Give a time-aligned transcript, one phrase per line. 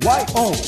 [0.00, 0.64] YONNIRI.com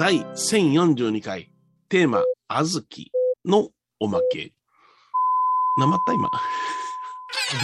[0.00, 1.52] 第1042回
[1.88, 3.12] テーマ「あずき」
[3.46, 3.68] の
[4.00, 4.52] おまけ。
[5.78, 6.28] なまった今。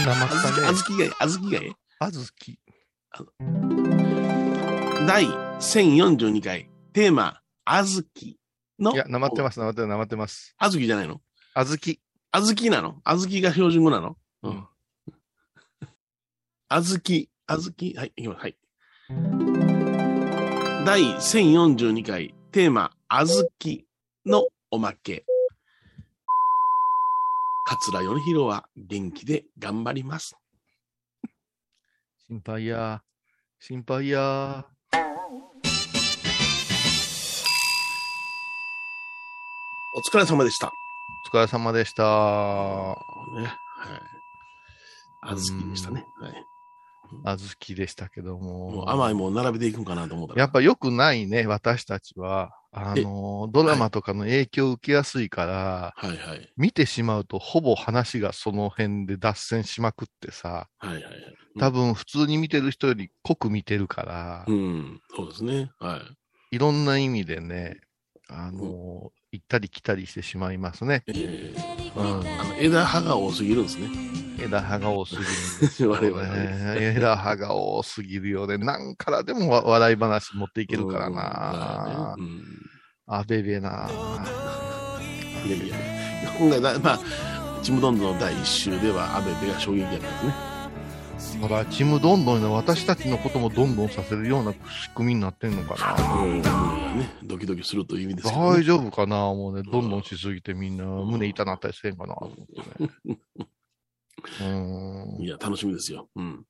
[0.05, 0.73] なまったねあ。
[0.73, 1.11] ずきがええ。
[1.19, 1.65] あずきがえ？
[1.65, 1.73] え。
[1.99, 2.57] あずき。
[5.05, 8.39] 第1042回テーマ「あずき」
[8.79, 8.93] の。
[8.93, 10.55] いや、なまってます、なまってます、なまってます。
[10.57, 11.19] あずきじゃないの？
[11.53, 11.99] あずき。
[12.31, 13.01] あずきなの？
[13.03, 14.15] あずきが標準語なの？
[14.43, 14.67] うん。
[16.67, 18.41] あずき、あずき、はい、いきます。
[18.41, 18.55] はい。
[20.85, 23.83] 第1042回テーマ、あずき
[24.27, 25.25] のおまけ。
[27.65, 30.35] 桂米広は元気で頑張ります。
[32.27, 33.01] 心配や。
[33.59, 34.67] 心配や。
[39.95, 40.71] お疲れ様でした。
[41.25, 42.03] お疲れ様でした。
[42.03, 42.07] ね。
[42.07, 43.55] はい。
[45.21, 46.05] あずきでしたね。
[46.19, 46.33] はい。
[47.25, 48.91] あずきでしたけどもうも。
[48.91, 50.39] 甘いもん並べていくんかなと思ったら。
[50.39, 52.51] やっぱ良くないね、私たちは。
[52.71, 56.53] あの、ドラマとかの影響を受けやすいから、はいはい。
[56.55, 61.13] 見てしまうとほぼ話がその辺で脱線しまくってさ、はいはいはい。
[61.59, 65.71] 多分普通に見てる人より濃く見てるから、うん、そうですね。
[65.79, 66.55] はい。
[66.55, 67.79] いろんな意味でね、
[68.27, 71.03] あの、行ったり来たりしてしまいますね。
[71.07, 72.27] えーうん。
[72.39, 73.87] あの枝葉が多すぎるんですね。
[74.41, 76.93] 枝葉が多すぎるんですよ、 我々はねね。
[76.95, 78.57] 枝葉が多すぎるよね。
[78.57, 82.15] なんからでもわ笑い話持っていけるからな。
[82.17, 82.43] うんうん
[83.11, 83.89] あべべな。
[85.43, 85.75] いやいや
[86.37, 86.99] 今回だ、まあ、
[87.63, 90.48] ちむどんどんの第一週では、安倍部が衝撃やったんですね。
[91.41, 96.23] ほら、ちむどんどんの私たちのこともどんどんさせるような仕組みになってんのかな。
[96.23, 98.47] うん、ね、ドキドキするという意味ですけど、ね。
[98.59, 102.15] 大丈夫かなもうね、どんどんしすぎてみんな胸痛なったりしてんかな。
[102.15, 105.21] うーん。
[105.21, 106.09] いや、楽しみですよ。
[106.15, 106.45] うん。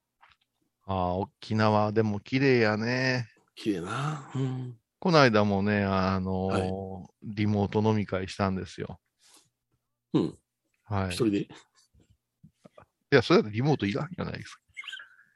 [0.86, 3.28] ああ、沖縄でも綺麗やね。
[3.56, 4.30] 綺麗な。
[4.36, 4.76] うん。
[5.00, 6.72] この間もね、あのーはい
[7.22, 8.98] リモート飲み会したんですよ。
[10.14, 10.38] うん。
[10.86, 11.10] はい。
[11.10, 11.48] 一人で？
[13.12, 14.62] いや、それだとリモートいらんじゃないですか。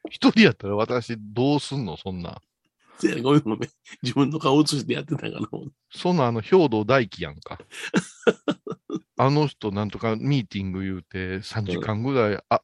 [0.10, 1.98] 一人やったら私どうすんの？
[1.98, 2.40] そんな。
[3.00, 3.60] せやごめんごめん。
[4.04, 5.48] 自分の顔映してやってたんかな。
[5.92, 7.58] そんなあの、兵道大輝やんか。
[9.18, 12.62] あの人なんとかミーティング言うて3時間ぐらい、あ、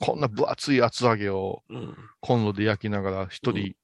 [0.00, 1.96] こんな分厚い厚揚げをうん。
[2.20, 3.74] コンロで焼きながら一人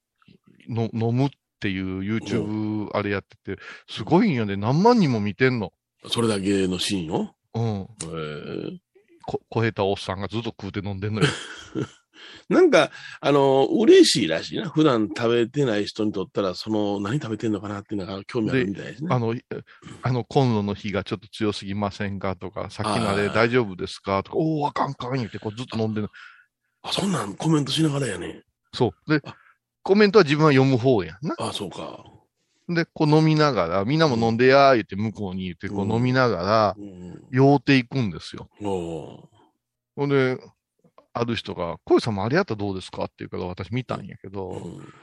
[0.69, 5.73] の、飲むっていう YouTube あれやってて、すごいんやで、何万人も見てんの。
[6.09, 7.35] それだけのシーンを？
[7.55, 7.63] うん。
[8.03, 8.79] えー
[9.27, 11.27] こ、超えたおっさんがずっと食うて飲んでんのよ。
[12.49, 14.71] なんか、あの、嬉しいらしいな。
[14.71, 19.09] 普段食べてない人にとったら、その、何食べてんのかなっていうのが興味あるみたいですね。
[19.15, 19.41] あの、え
[20.03, 22.37] あの、コンロの火がちょっと強すぎませんか？
[22.37, 24.23] とか、さっきのあれあー大丈夫ですか？
[24.23, 26.09] とか、おお、あかんあかん言って、こうずっと飲んでる。
[26.83, 28.43] あ、そんなんコメントしながらやね。
[28.73, 29.11] そう。
[29.11, 29.37] であ、
[29.83, 31.35] コメントは自分は読む方やんな。
[31.39, 32.05] あ、そうか。
[32.69, 37.25] で、こう飲みながら、みんなも飲んでやー言って向こうに言って、こううん飲みながら、うん。
[37.31, 38.49] 酔うていくんですよ。
[38.63, 39.29] お
[39.95, 40.39] ほんで、
[41.13, 43.05] ある人が、小井さんもあれやったらどうですか？
[43.05, 44.95] って言うから私見たんやけーど、うん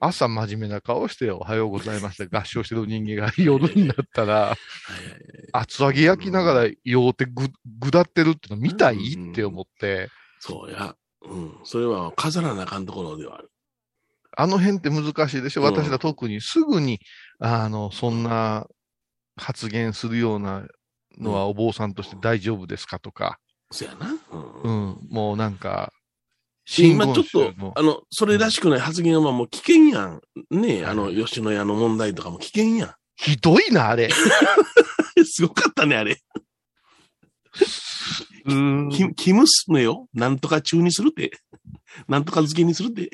[0.00, 4.54] 朝真面目な顔しておはようございますって合唱してる人間が夜になったら、
[5.52, 7.48] 厚揚げ焼きながら酔うてぐ、
[7.78, 10.10] ぐだってるっての見たいうんって思って、
[10.40, 10.94] そうや。
[11.22, 11.54] うん。
[11.62, 13.50] それは飾らなあかんところではある。
[14.36, 17.00] あの辺って難しいでしょ、うん私ら特にすぐに、
[17.38, 18.66] あの、そんな
[19.36, 20.66] 発言するような
[21.18, 23.38] のはお坊さんとして大丈夫ですかとか、
[23.70, 24.12] そやな。
[24.12, 24.90] ううん。
[24.90, 25.92] ん、もうなんか、
[26.78, 30.20] 今ちょっとの、あの、それらしくない発言はもう危険やん。
[30.50, 32.94] ねえ、あの、吉野家の問題とかも危険やん。
[33.16, 34.08] ひどいな、あれ。
[35.24, 36.20] すごかったね、あれ。
[38.46, 41.30] うんキキムスメをなんとか中にするって。
[42.08, 43.10] なんとか漬けにするって。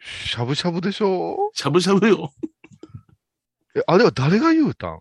[0.00, 1.50] しゃぶしゃぶでしょ？
[1.54, 2.32] しゃぶしゃぶよ。
[3.76, 5.00] え、あれは誰が言うたん？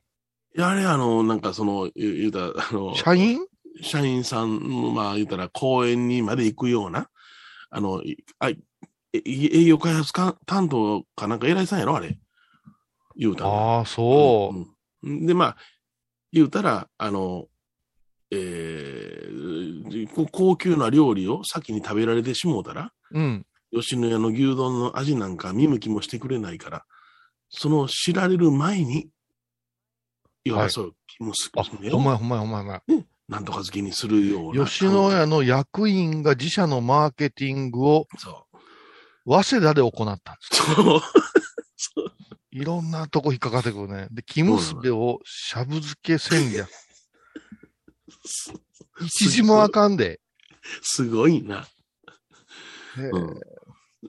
[0.58, 3.40] いや、あれ、あの、なんかその、言うたら、あの、社員？
[3.82, 7.10] 社員さんの、まあ言うたら、公園にまで行くような、
[7.70, 8.50] あの、いあ
[9.14, 12.20] 営業開発か担当かなんか偉いさんやろ、あれ。
[13.16, 13.50] 言うたら。
[13.50, 14.58] ああ、そう。
[14.58, 14.68] うん
[15.02, 15.58] うんで、まあ、
[16.34, 17.48] 言うたら、あの、
[18.32, 23.46] えーこ高級な料理を先に食べられてしもうたら、うん。
[23.74, 26.86] 吉野家の牛丼の味なんか見向きもしてくれないから、
[27.50, 29.10] その知られる前に、
[30.44, 32.84] いわばはいそう、キムスあ、ほんまやほんまやほんまやほんまや。
[33.28, 34.66] なんとか漬けにするような。
[34.66, 38.58] 吉野家の役員が自社のマーケティングをそう。
[39.26, 40.74] 早稲田で行ったんです。
[40.74, 41.02] そう。
[41.78, 42.12] そう
[42.52, 44.08] いろんなとこ引っかかってくるね。
[44.10, 46.68] で、キムスベをしゃぶ漬け戦略。
[49.08, 50.20] 縮もあかんで。
[50.82, 51.68] すごいな。
[52.98, 53.40] ねうん。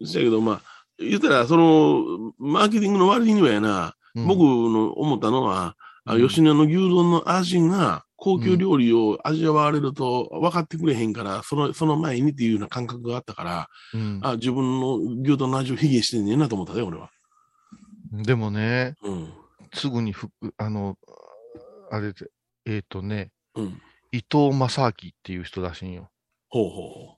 [0.05, 0.63] そやけど、まあ、
[0.99, 17.11] 言ったら、その、マーケティングの割にはやな、うん僕の思ったのは、あうん吉野の牛丼の味が高級料理を味わわれると分かってくれへんから、その、その前にっていうような感覚があったから、うんあ、自分の牛丼の味を卑下してんねんなと思ったね、俺は。
[18.13, 19.33] でもね、うん。
[19.73, 20.29] すぐにふ
[20.59, 20.99] あの、
[21.91, 22.27] あれで、
[22.67, 23.81] えっ、とね、うん。
[24.13, 26.11] 伊藤正明っていう人らしいんよ。
[26.49, 27.17] ほうほ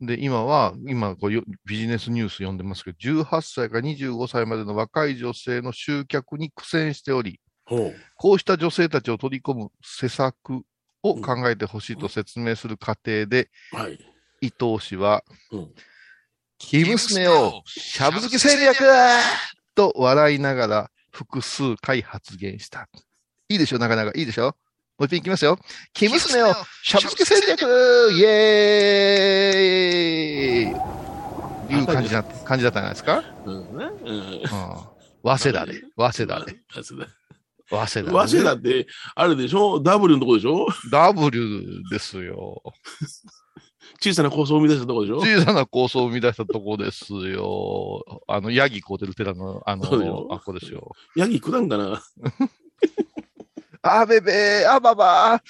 [0.00, 7.40] で、今は、今こうよビジネスニュース読んでますけど、18歳から25歳までの若い女性の集客に苦戦しており、
[7.70, 7.94] う。
[8.16, 10.62] こうした女性たちを取り込む施策
[11.02, 13.98] を考えてほしいと説明する過程で、はい。
[14.42, 15.74] 伊藤氏は、うん。
[16.58, 18.78] 生娘をしゃぶ漬け戦略
[19.74, 22.88] と笑いながら複数回発言した。
[23.48, 23.78] いいでしょ？
[23.78, 24.12] なかなか。
[24.14, 24.56] いいでしょ？
[24.98, 25.58] もう一遍いきますよ。
[25.92, 27.60] 生娘をしゃぶ漬け戦略
[28.14, 33.76] イエーイいう感じだ感じだったんじゃないですか、うん。
[33.76, 34.16] ねうん。
[34.16, 34.48] うん、
[35.22, 35.82] 早稲田で。
[35.98, 36.56] 早稲田で。
[36.72, 37.10] 早稲田。
[38.04, 42.62] で、早稲田って、あれでしょ ?W のとこでしょ？W ですよ。
[44.00, 45.18] 小さな構想を生み出したとこでしょ？
[45.18, 48.02] 小さな構想を生み出したとこですよ。
[48.28, 49.84] あの、ヤギ買うてる寺の、あの、
[50.30, 50.92] あっこですよ。
[51.16, 52.02] ヤギ食らんかな？
[53.88, 55.42] あべべあばば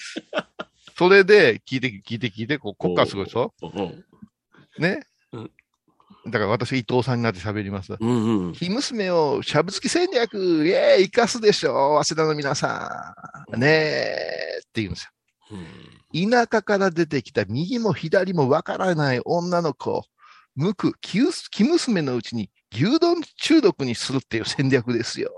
[0.96, 3.52] それで、聞いて、聞いて、聞いて、こう、こっからすごいでしょ？
[3.62, 4.04] うん
[4.78, 5.00] ね、
[5.32, 5.50] うん
[6.26, 7.94] だから私、伊藤さんになって喋ります。
[8.00, 8.52] うんうん。
[8.54, 13.14] 生娘をしゃぶつき戦略、イェーイ、生かすでしょ早稲田の皆さ
[13.54, 13.60] ん。
[13.60, 15.10] ねえ、って言うんですよ。
[15.52, 15.66] うん
[16.30, 20.02] 田舎から出てきた右も左もわからない女の子を、
[20.54, 25.30] 無く、生生娘のうちに牛丼中毒にするっていう戦略ですよ。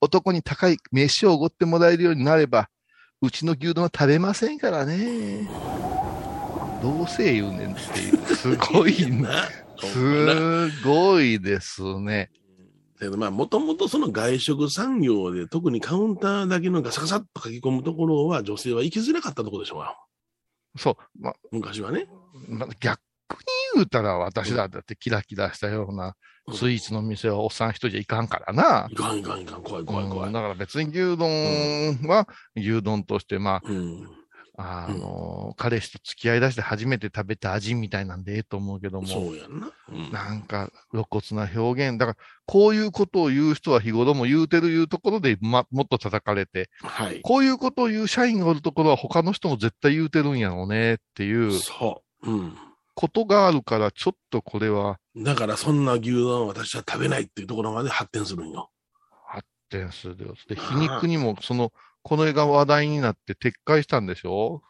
[0.00, 2.70] 男に高い飯をおごってもらえるようになれば、
[3.22, 5.48] うちの牛丼は食べませんからね。
[6.82, 9.28] どうせ言うねんっていう、 すごいな。
[9.30, 9.48] な。
[9.82, 12.30] すごいですね。
[13.16, 19.96] まあ、もともとその外食産業で、特にカウンターだけのガサガサっと書き込むところは、女性は行きづらかったところでしょうが
[20.76, 20.96] そう。
[21.18, 22.08] ま、昔はね。
[22.48, 23.09] ま逆に
[23.74, 26.14] 言うたら私だってキラキラしたような
[26.52, 28.88] スイーツの店はおっさん一人じゃいかんからな。
[28.90, 30.26] いかんいかんいかん、怖い怖い怖い。
[30.28, 34.08] うんだから別に牛丼は牛丼として、まうん。
[34.56, 39.70] あ、あの、彼氏と付き合い出して初めて食べた味みたいなんでええと思うけども、そうやんな。
[39.88, 41.98] うんなんか露骨な表現。
[41.98, 47.20] だから、こういうことを言う人は日頃も言うてるいうところで、ま、もっと叩かれて、はい。
[47.22, 52.30] こういうことを言う社員がおるところは他の人も絶対言うてるんやろうねっていうそう。
[52.30, 52.56] うん。
[53.00, 58.70] ことがあるから、ちょっとこれはだから、そんな牛丼は私は食べないっていうところまで発展するんよ。
[59.26, 60.34] 発展するよ。
[60.48, 64.62] で、皮肉にも、その、この絵が話題になって撤回したんでしょ？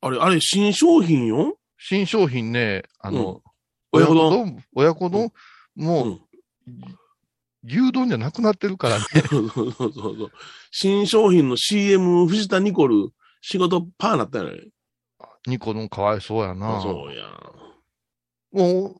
[0.00, 1.58] あれ、あれ、新商品よ？
[1.78, 3.42] 新商品ね、あの、
[3.92, 4.30] 親子丼？
[4.30, 4.64] 丼？
[4.74, 5.32] 親子丼、
[5.76, 6.20] もう、うん
[7.62, 9.04] 牛丼じゃなくなってるからね。
[9.28, 10.30] そ うそうそうそう。
[10.70, 13.10] 新商品の CM、藤田ニコル、
[13.42, 14.62] 仕事パーなったよね。
[15.46, 16.80] ニコのかわいそうやな。
[16.80, 17.24] そうや。
[18.52, 18.96] も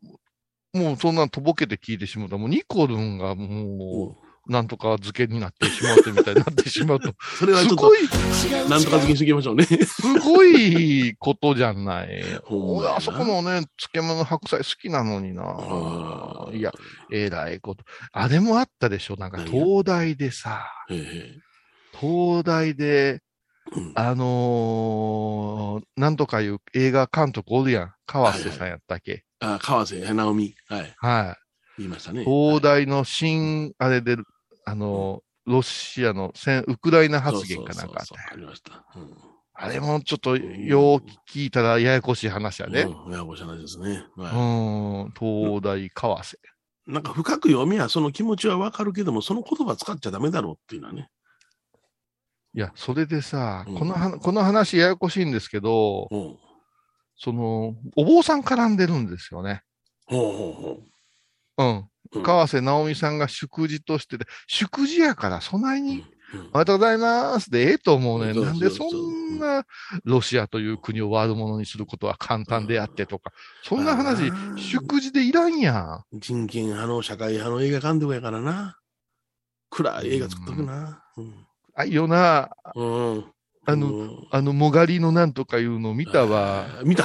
[0.75, 2.39] う、もうそんなんとぼけて聞いてしまった。
[2.39, 4.17] もうニコルンがも
[4.47, 7.13] う、なんとか漬けになってしまってみたいになってしまうと。
[7.39, 7.93] それはちょっと
[8.33, 9.65] すご、い、なんとか付けにしておきましょうね。
[9.65, 12.23] すごいことじゃない。
[12.25, 16.73] あそこのね、漬物白菜好きなのにないや、、
[17.13, 17.85] えらいこと。
[18.13, 20.67] あれもあったでしょなんか東大でさ、
[22.01, 23.21] 東大で、うん
[23.95, 27.93] あのーなんとかいう映画監督おるやん。
[28.07, 30.55] 川瀬さんやったっけ、あ、川瀬直美。
[30.69, 30.95] はい。
[30.97, 31.37] はい。
[31.79, 32.25] 言いましたね。
[32.25, 34.17] 東大の新、あれで、
[34.65, 38.85] あのーロシアの戦、ウクライナ発言かなんかあったありました。
[38.95, 39.17] うん。
[39.55, 42.83] あれもちょっと、よう聞いたらややこしい話やね。
[42.83, 43.13] うん。
[43.13, 44.05] ややこしい話ですね。
[44.17, 46.39] うはん、東大川瀬。
[46.89, 46.93] い。
[46.93, 51.09] なんか深く読みはその気持ちはわかるけども、その言葉使っちゃダメだろうっていうのはね。
[52.55, 56.37] いや、それでさ、うんこのは、この話ややこしいんですけど、うん。
[57.17, 59.63] その、お坊さん絡んでるんですよね。
[60.07, 60.81] ほうほうほ
[61.59, 61.67] うん。
[61.67, 61.73] う。
[61.75, 61.87] うん
[62.25, 66.21] 川瀬直美さんが祝辞としてて、祝辞やから、そないに、うん
[66.53, 68.33] おめでとうございますでええと思うね。
[68.33, 69.65] なんでそんな、
[70.05, 73.33] ロシアという国を悪者にすることは簡単であってとか、
[73.65, 76.19] そんな話祝辞でいらんやん。
[76.21, 78.79] 人権派の社会派の映画監督やからな。
[79.71, 81.03] 暗い映画作っとくな。
[81.17, 81.47] うん。
[81.75, 83.25] あ、いいよな、うん。
[83.67, 86.67] あのうん、あの、もがりのなんとかいうの見たわ。
[86.85, 87.05] 見た？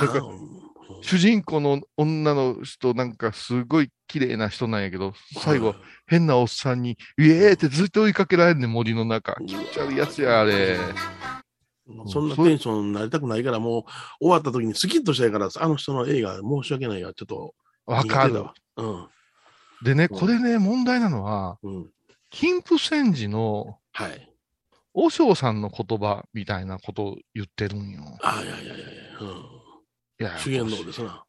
[1.01, 5.75] 主人公の女の人なんかすごい綺麗な人なんやけど、最後、
[6.07, 9.35] 変なおっさんに、イエーってずっと追いかけられんねん、森の中。
[9.45, 10.77] 気持ち悪いやつや、あれ。
[12.07, 13.83] そんなテンションになりたくないから、もう
[14.19, 17.53] 終わった時にスキッとしたいから、あの人の映画申し訳ないが、ちょっと
[17.85, 18.43] わかる。
[18.77, 19.07] うん。
[19.83, 21.91] でね、うんこれね、問題なのは、うん。
[22.31, 24.31] 金峰山寺のはい。
[24.95, 28.17] 和尚さんの言葉みたいなことを言ってるんよ。
[28.21, 29.19] あいやいやいやいや。
[29.19, 29.27] うん。
[29.27, 31.25] いや主言のですな。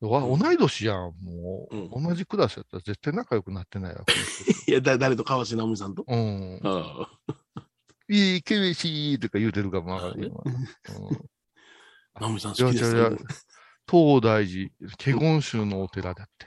[0.00, 1.76] わ同い年やん、もう。
[1.76, 4.02] う同じクラスやったら絶対仲良くなってないわ。
[4.66, 6.04] いや、だ誰と川瀬直美さんと？
[6.08, 6.60] うん。
[6.64, 7.06] あ
[8.08, 10.16] いい、厳しいとか言うてるかもわか。
[12.18, 13.18] 直美さん好きですいやいや
[13.90, 16.46] 東大寺、華厳宗のお寺だって。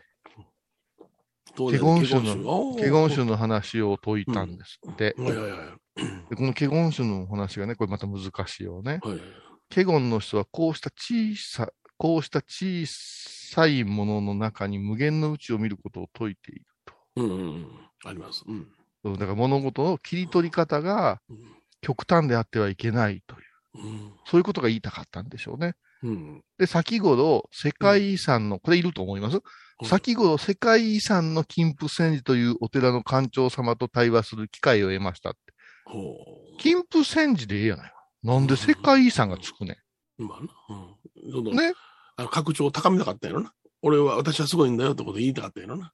[1.56, 5.14] 華厳宗の華厳宗の話を解いたんですって。
[5.20, 5.83] はいはいはい。
[6.30, 9.00] でこの華厳宗の話がね、これまた難しいよね。
[9.04, 9.22] はいはい
[9.74, 16.66] 華厳の人はこうした小さ、こうした小さいものの中に無限の宇宙を見ることを説いている
[17.16, 17.68] うんうんうん。
[18.06, 18.44] あります。
[18.46, 18.68] うん。
[19.14, 21.38] だから物事の切り取り方がうん
[21.82, 23.38] 極端であってはいけないとい
[23.84, 24.12] う、うん。
[24.26, 25.74] そういうことが言いたかったんでしょうね。
[26.04, 26.44] うん。
[26.58, 29.38] で、先頃、世界遺産の、これいると思います？
[29.38, 29.42] うん
[29.86, 35.34] 先頃、世界遺産の金峰山寺というお寺の館長様と対話する機会を得ました。
[36.60, 37.96] 金峰山寺でええやないか。
[38.24, 39.78] なんで世界遺産がつくね
[40.18, 40.48] まあな。
[41.34, 41.56] うん。
[41.56, 41.74] ね？
[42.16, 43.54] あの格調を高めたかったんやろな。
[43.82, 45.92] 俺は、私はすごいんだよってこと言いたかったんやろな。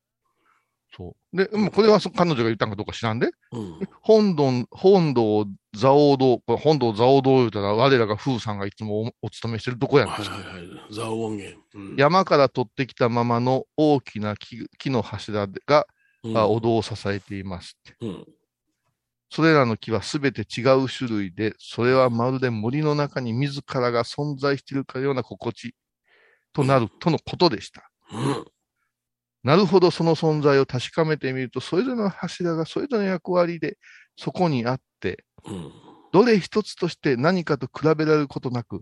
[0.95, 1.37] そう。
[1.37, 3.29] で、もうこれはそ彼女が言ったんかどうか知らんで。
[3.51, 3.79] うん。
[4.01, 10.93] 本堂、本堂、蔵王堂、これ本堂、蔵王堂言うたら、我らが風さんがいつもおお勤めしてるとこやんはいはいはい。
[10.93, 11.59] ザオ音源。
[11.75, 15.87] うん、山から取ってきたままの大きな木木の柱が、
[16.23, 18.05] うん、あお堂を支えていますって。
[18.05, 18.25] うん。
[19.29, 25.75] それらの木はすべて違う種類で、それはまるで森の中に自らが存在しているかのような心地
[26.53, 27.91] となるとのことでした。
[28.11, 28.45] うん。
[29.43, 33.77] なるほど、その存在を確かめてみると、それぞれの柱がそれぞれの役割で
[34.17, 35.71] そこにあって、うん。
[36.11, 38.81] どれ一つとして何かと比べられることなく、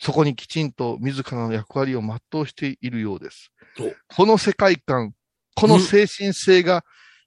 [0.00, 3.94] そこにきちんと自らの役割を全うしているようですお。
[4.08, 5.12] この世界観、
[5.54, 6.84] この精神性が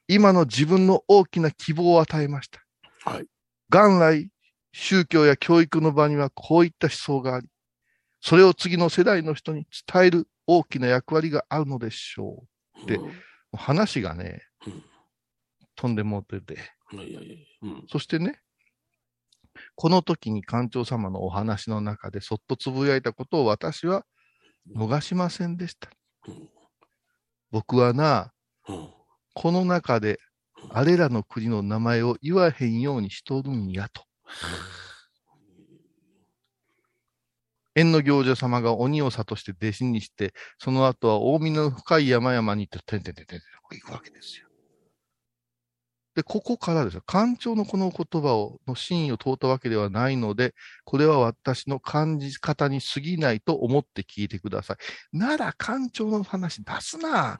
[0.09, 2.65] 今の自分の大きな希望を与えました。
[3.05, 3.27] はい。
[3.69, 4.31] 元来、
[4.73, 7.47] 宗教や教育の場にはこういった思想があり、
[8.19, 12.43] それを次の世代の人に伝える大きな役割があるのでしょ
[12.83, 12.87] う。
[12.87, 13.11] でうん
[13.51, 14.83] 話がねうん、
[15.75, 16.57] 飛んでもってて。
[17.63, 17.83] うん。
[17.87, 18.39] そしてね、
[19.75, 24.05] この時に館長様のお話の中でそっとつぶやいたことを私は
[24.75, 25.89] 逃しませんでした。
[26.27, 26.49] うん
[27.51, 28.31] 僕はな、
[28.67, 28.98] うん。
[29.33, 30.19] この中で
[30.69, 34.03] あれらの国の名前を言わへんようにしとるんやと。
[37.75, 44.47] 縁の行者様が鬼を諭して弟子にして、その後は大峰の深い山々に行って、てんてんてんてんてん行くわけですよ。
[46.15, 47.03] で、ここからですよ。
[47.05, 55.17] 官庁のこの言葉を、の真意を問うたわけではないので、これは私の感じ方に過ぎないと思って聞いてください。
[55.17, 57.39] なら、官庁の話出すな。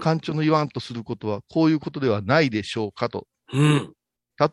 [0.00, 3.26] 官庁の言わんとすることは、こういうことではないでしょうかと。
[3.52, 3.92] うん。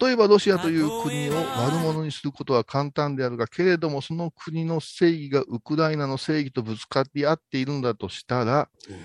[0.01, 8.97] 例えばロシアという国を悪者にすることは簡単であるが、けれどもその国の正義がウクライナの正義とぶつかり合っているんだとしたら、うん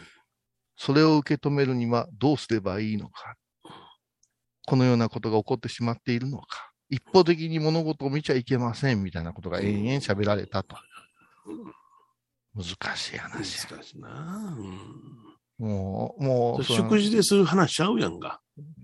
[0.84, 3.36] それを受け止めるにはどうすればいいのか。
[4.66, 6.72] このようなことが起こってしまっているのか。
[6.88, 10.76] 一方的に物事を見ちゃいけませんみたいなことが延々喋られたと。
[12.54, 13.76] 難しい話や。
[13.76, 14.56] 難しいな。
[14.58, 15.41] うん。
[15.58, 18.40] もう、もう、食事でする話しちゃうやんか。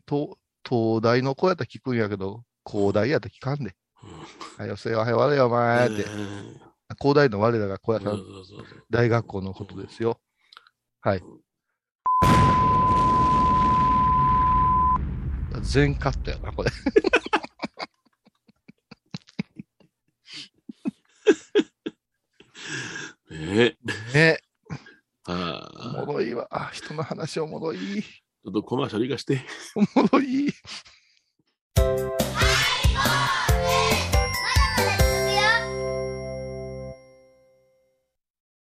[0.07, 3.75] と東大の子やったら聞くんやけど、高大やったら聞かんで。
[4.03, 4.65] うん。
[4.65, 6.05] はよせよ、はよ我れよ、お前って。
[6.05, 6.61] うん
[6.97, 8.23] 高大の我らが小屋さ、ん
[8.89, 10.19] 大学校のことですよ。
[11.03, 11.23] はい。
[15.61, 16.71] 全カットやな、これ。
[23.31, 23.77] ね
[24.15, 24.41] ね
[25.29, 25.93] ああ。
[26.03, 26.49] おもろいわ。
[26.51, 27.79] あ人の話おもろい。
[27.79, 29.43] ちょっとコマーシャルいかして。
[29.77, 30.49] おもろい。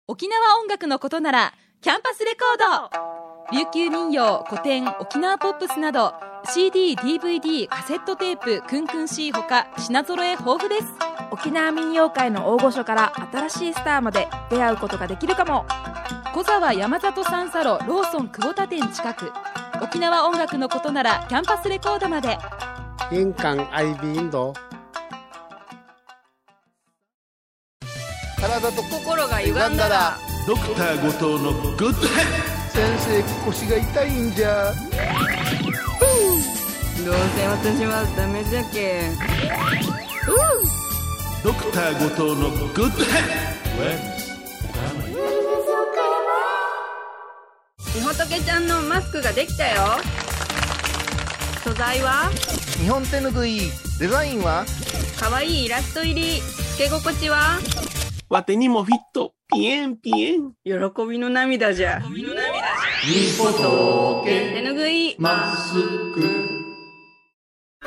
[0.07, 6.13] 沖縄音楽のことならキャンパスレコード琉球民謡古典沖縄ポップスなど
[6.53, 10.87] CD、DVD、カセットテープクンクン C ほか品揃え豊富です
[11.31, 15.65] 沖縄民謡界の大御所から新しいスターまで出会うことができるかも
[16.35, 19.31] 小沢山里三佐路ローソン久保田店近く。
[19.81, 22.37] 沖縄音楽のことならキャンパスレコードまで。
[23.09, 24.53] 印港 IB 印度
[28.37, 30.17] 体と心が歪んだら。
[30.45, 32.25] ドクター後藤のグッドヘッ
[32.67, 34.73] 先生腰が痛いんじゃ。
[37.05, 39.03] どうせ私はダメじゃけ
[41.41, 44.14] ドクター後藤のグッド
[47.95, 49.83] みほとけちゃんのマスクができたよ。
[51.63, 52.29] 素材は？
[52.77, 54.65] 日本手ぬぐい、デザインは？
[55.17, 56.41] かわいいイラスト入り。
[56.41, 57.57] つけ心地は？
[58.27, 59.33] わてにもフィット。
[59.53, 60.51] ピエンピエン。
[60.65, 60.73] 喜
[61.09, 62.01] びの涙じゃ。
[62.09, 62.25] み
[63.37, 65.15] ほと手ぬぐい。
[65.17, 65.73] マス
[66.13, 66.49] ク。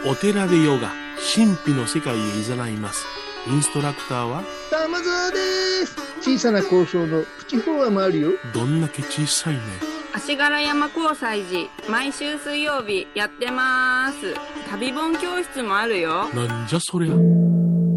[0.06, 0.90] お寺でヨガ
[1.34, 3.04] 神秘の世界へ誘います。
[3.46, 4.42] インストラクターは？
[4.70, 5.38] 玉沢で
[5.84, 5.96] す。
[6.22, 8.30] 小さな交渉のプチフォアもあるよ。
[8.54, 9.60] どんだけ小さいね
[10.18, 14.34] 足柄山交際時毎週水曜日やってます。
[14.68, 16.28] 旅本教室もあるよ。
[16.30, 17.14] なんじゃそりゃ。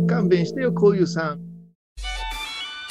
[0.08, 1.40] 勘弁してよこういうさん。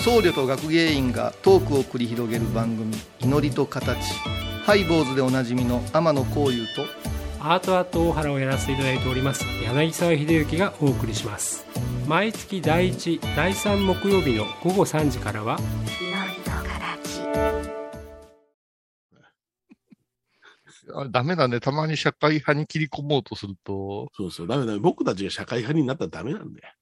[0.00, 4.00] 僧侶と学芸員がトークを繰り広げる番組「祈りと形」
[4.66, 6.87] ハイボーズでおなじみの天野幸雄と
[7.38, 11.64] アートアート大原をやらせていただいております柳沢秀幸がお送りします。
[12.08, 15.60] 毎月第1第3木曜日の午後3時からは
[20.94, 21.60] あダメだね。
[21.60, 24.08] たまに社会派に切り込もうとすると。
[24.16, 24.78] そうそう、ダメだめ。
[24.78, 26.75] 僕たちが社会派になったらダメなんだよ。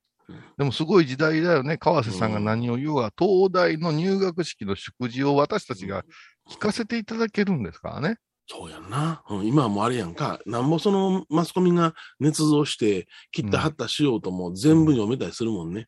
[0.58, 1.78] でもすごい時代だよね。
[1.78, 6.04] 川瀬さんが何を言おうが、東大の入学式の祝辞を私たちが
[6.50, 8.18] 聞かせていただけるんですからね。
[8.46, 9.22] そうやんな。
[9.28, 10.40] うん、今はもうあれやんか。
[10.46, 15.86] なんぼそのマスコミが捏造して、切った貼ったしようとも全部読めたりするもんね。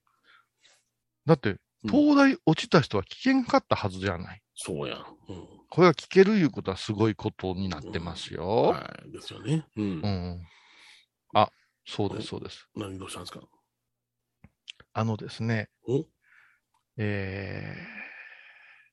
[1.27, 4.41] だって、東大落ちた人は聞けんかったはずじゃない。
[4.55, 4.99] そうやん。
[5.29, 5.60] うん。
[5.71, 8.45] これが聞けるいうことはすごいことになってますよ。
[8.73, 9.13] はい。
[9.13, 9.65] ですよね。
[9.77, 9.85] うん。
[9.85, 10.41] うん。
[11.33, 11.49] あ、
[11.87, 12.69] そうです、そうです。
[12.77, 13.41] 何どうしたんですか？
[14.93, 16.05] あのですねお、
[16.97, 17.77] え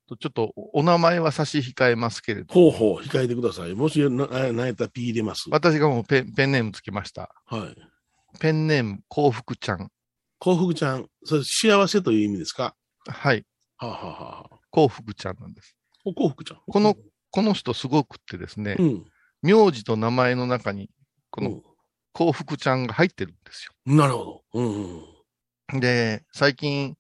[0.06, 3.74] ーと、ちょっとお名前は差し控えますけれど、ほうほう、控えてください。
[3.74, 5.50] もしな、なやったら P 入れます。
[5.50, 7.34] 私がもうペンペンネームつけました。
[7.48, 7.76] はい。
[8.40, 9.90] ペンネーム幸福ちゃん。
[10.38, 12.76] 幸福ちゃん、それ幸せという意味ですか？
[13.08, 13.44] はい。
[13.78, 15.76] はあ、はあはあ、幸福ちゃんなんです。
[16.08, 16.62] お幸福ちゃん。
[16.66, 16.96] この、
[17.32, 19.06] この人すごくってですね、うん。
[19.42, 20.90] 名字と名前の中に、
[21.30, 21.62] この
[22.14, 23.94] 幸福ちゃんが入ってるんですよ。
[23.94, 24.44] んなるほど。
[24.54, 25.80] うん。
[25.82, 26.96] で、最近、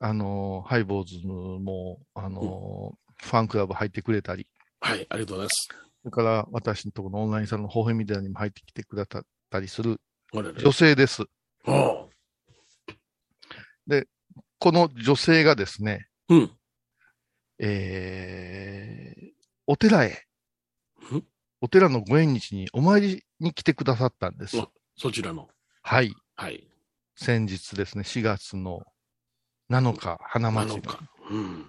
[0.00, 4.48] あの、ハイボーズも、あの、ファンクラブ入ってくれたり、
[4.80, 5.68] はい、ありがとうございます。
[6.00, 10.00] それから私のところのオンラインサロンのホーヘミディアにも入ってきてくださったりする
[10.32, 11.24] 女性です。
[11.66, 12.06] あ
[14.58, 16.50] この女性がですね、うん。
[17.58, 18.21] えー、
[19.72, 20.12] お寺へん、
[21.62, 24.60] お寺のご縁日にお参りに来てくださったんです。
[24.60, 25.48] あそちらの。
[25.80, 26.14] はい。
[26.36, 26.68] はい。
[27.16, 28.82] 先日ですね、4月の
[29.70, 30.88] 7日、花な祭り。
[31.30, 31.66] うん。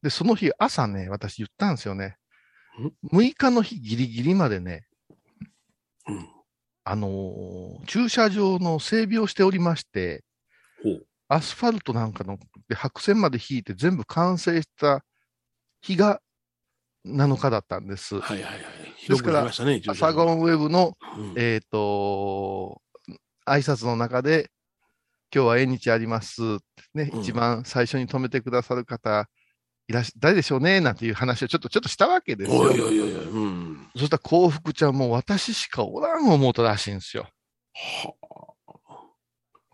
[0.00, 2.18] で、その日朝ね、私言ったんですよね
[2.78, 4.86] ん？6日の日ギリギリまでね、
[6.06, 6.28] うん。
[6.84, 10.22] あのー駐車場の整備をしておりまして、
[10.84, 11.06] ほう。
[11.26, 15.04] アスファルトなんかので白線まで引いて全部完成した
[15.80, 16.20] 日が
[17.06, 18.20] 7日だったんです。
[18.20, 19.08] はいはいはい。
[19.08, 22.80] ですからね、駐車場サゴンウェブの、うんえっ、と、
[23.46, 24.50] 挨拶の中で、
[25.34, 26.58] 今日は縁日あります。
[26.94, 29.28] ね、うん一番最初に止めてくださる方、
[29.88, 32.58] いらっしゃ、誰でしょうねなんていう話をちょっと、ちょっとしたわけですよ。
[32.58, 33.14] おいおいおい。
[33.14, 33.90] うん。
[33.96, 37.28] そしたら幸福ちゃんも私しかおらん思うたらしいんですよ。
[37.74, 38.14] は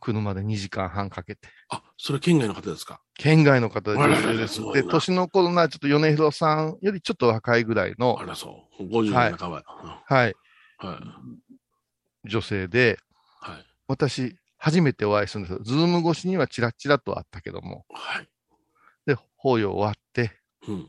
[0.00, 1.48] 車で2時間半かけて。
[1.68, 3.00] あ、それ県外の方ですか？
[3.14, 4.60] 県外の方で女性です。
[4.72, 8.82] で、年の頃な、ちょっと米広さんよりちょっと若いぐらいのあ、らそう。
[8.84, 9.62] 50代半ば。
[10.06, 10.34] はい、
[10.82, 11.00] うんはい。
[12.24, 12.98] 女性で、
[13.40, 13.64] はい。
[13.86, 15.60] 私、初めてお会いするんですよ。
[15.62, 17.84] ズーム越しにはチラッチラとあったけども。
[17.90, 18.28] はい。
[19.06, 20.32] で、法要終わって、
[20.68, 20.88] うん。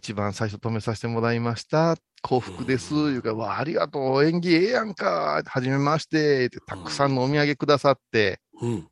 [0.00, 1.98] 一番最初止めさせてもらいました。
[2.22, 2.94] 幸福です。
[2.94, 4.24] いうから、わあ、ありがとう。
[4.24, 5.42] 縁起ええやんか。
[5.44, 6.46] はじめまして。
[6.46, 8.40] ってたくさんのお土産くださって。
[8.62, 8.88] うん。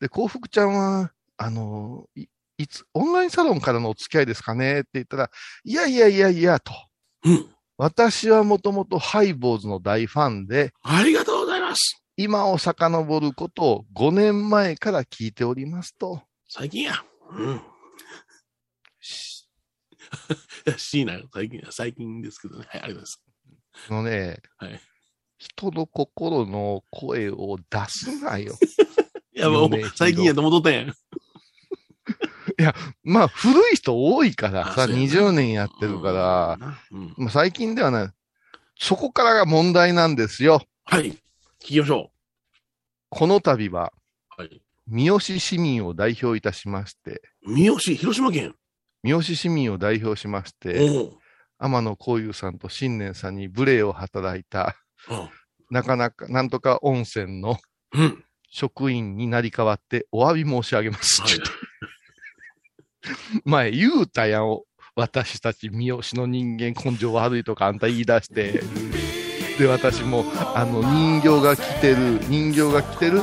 [0.00, 4.80] で、幸福ちゃんは、あの、いいつ、オンラインサロンからのお付き合いですかね？
[4.80, 5.30] って言ったら、
[5.64, 6.72] いやいやいやいや、と。
[7.24, 7.46] うん。
[7.76, 12.02] 私はもともとハイボーズの大ファンで、ありがとうございます。
[12.16, 16.22] 今を遡ることを5年前から聞いておりますと。
[16.48, 16.94] 最近や。
[17.32, 17.60] うん。
[20.12, 20.14] し
[20.66, 21.28] いや、しいなよ。
[21.32, 22.66] 最近、最近ですけどね。
[22.68, 23.22] はい、ありがとうございます。
[23.88, 24.80] あのね、はい
[25.42, 28.54] 人の心の声を出すなよ。
[29.34, 30.94] いや、もう最近やと戻ったやん。
[33.02, 36.56] まあ、古い人多いからさ、あそうやな20年やってるから、
[36.92, 37.12] うん。
[37.16, 38.10] まあ、最近ではない。
[38.78, 40.62] そこからが問題なんですよ。
[40.84, 41.10] はい。
[41.10, 41.16] 聞
[41.60, 42.12] きましょ
[43.08, 43.92] この度は、
[44.38, 44.42] う。
[44.42, 44.62] はい。
[44.86, 48.54] 三好市民を代表いたしまして、三好、広島県。
[49.02, 51.12] 三好市民を代表しまして、おう
[51.58, 54.76] 天野幸雄さんと新年さんに無礼を働いた、
[55.10, 55.28] うん
[55.72, 57.56] なかなか、なんとか温泉の
[57.94, 58.24] うん。
[58.54, 61.22] 職員になり変わってお詫び申し上げます。
[61.22, 61.30] はい
[63.44, 64.60] 前言うたやん。
[64.94, 68.62] 私たち三好の人間根性悪いとかあんた言い出して。
[69.58, 73.22] で、私も、あの、人形が着てる、人形が着てる、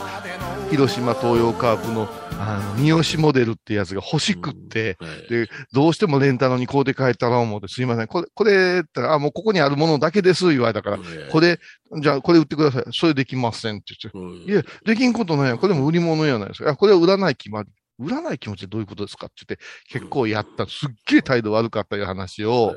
[0.71, 2.09] 広島東洋カープの、
[2.41, 8.07] あの、三好モデルってやつが欲しくって、はいで、どうしてもレンタルに買うて帰ったら思って、すいません。
[8.07, 10.99] これ、これ、あ、もうここにあるものだけです、言われたから、
[11.31, 11.59] これ、
[12.01, 12.83] じゃあこれ売ってください。
[12.91, 14.17] それできませんって言って。
[14.17, 15.57] うんいや、できんことないやん。
[15.57, 16.71] これも売り物やないですか。
[16.71, 17.65] あ、これは売らない気ま、
[17.99, 20.65] 売らない気持ちでどういうことですかって言って、結構やった。
[20.65, 22.73] すっげえ態度悪かったいう話を、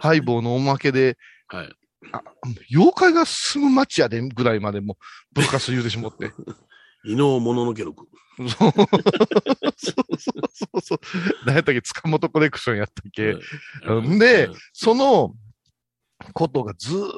[0.00, 1.68] ハイボーのおまけで、はい。
[2.12, 2.22] あ、
[2.70, 4.96] 妖怪が住む街やで、ぐらいまでも、
[5.32, 6.32] ブロカス言うてしもって。
[7.04, 8.08] 伊能もののけ録。
[8.36, 8.74] そうそう
[9.76, 10.98] そうそうそう。
[11.46, 11.82] 何やったっけ？
[11.82, 13.36] 塚本コレクションやったっけ、
[13.86, 15.34] うんで、その
[16.32, 17.10] ことがずーっ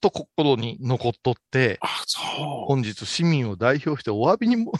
[0.00, 2.24] と心に残っとって、あ、そう。
[2.68, 4.72] 本日市民を代表してお詫びにも、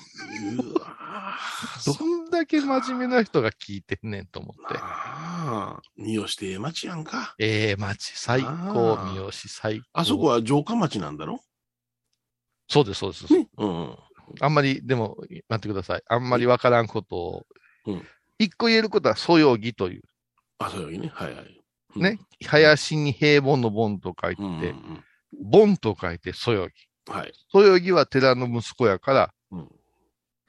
[1.84, 4.78] どんだけ真面目な人が聞いてんねんと思って。
[5.96, 7.34] 三好ってええ町やんか。
[7.38, 9.86] ええ町、最高、三好、最高。
[9.92, 11.40] あそこは城下町なんだろ？
[12.68, 13.26] そうです、そうです。
[13.58, 13.96] うん。
[14.40, 15.16] あんまり、でも、
[15.48, 16.02] 待ってください。
[16.08, 17.46] あんまりわからんことを。
[17.86, 18.02] うん
[18.38, 20.02] 一個言えることは、そよぎという。
[20.58, 21.10] あ、そういうね。
[21.14, 21.64] はいはい。
[21.96, 22.18] うんね。
[22.46, 25.04] 林に平凡の凡と書いて、うんうんうん
[25.52, 26.74] 凡と書いて、そよぎ。
[27.12, 27.32] はい。
[27.50, 29.68] そよぎは寺の息子やから、うん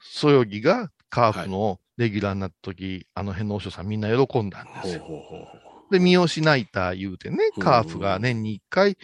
[0.00, 5.00] そよぎがカープのレギュラーになった時、あの辺のお師匠さんみんな喜んだんですよ。
[5.00, 8.96] ほうほうほうほで、三好ナイター言うてね、うんカープが年に一回、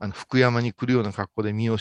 [0.00, 1.78] あの、福山に来るような格好で三好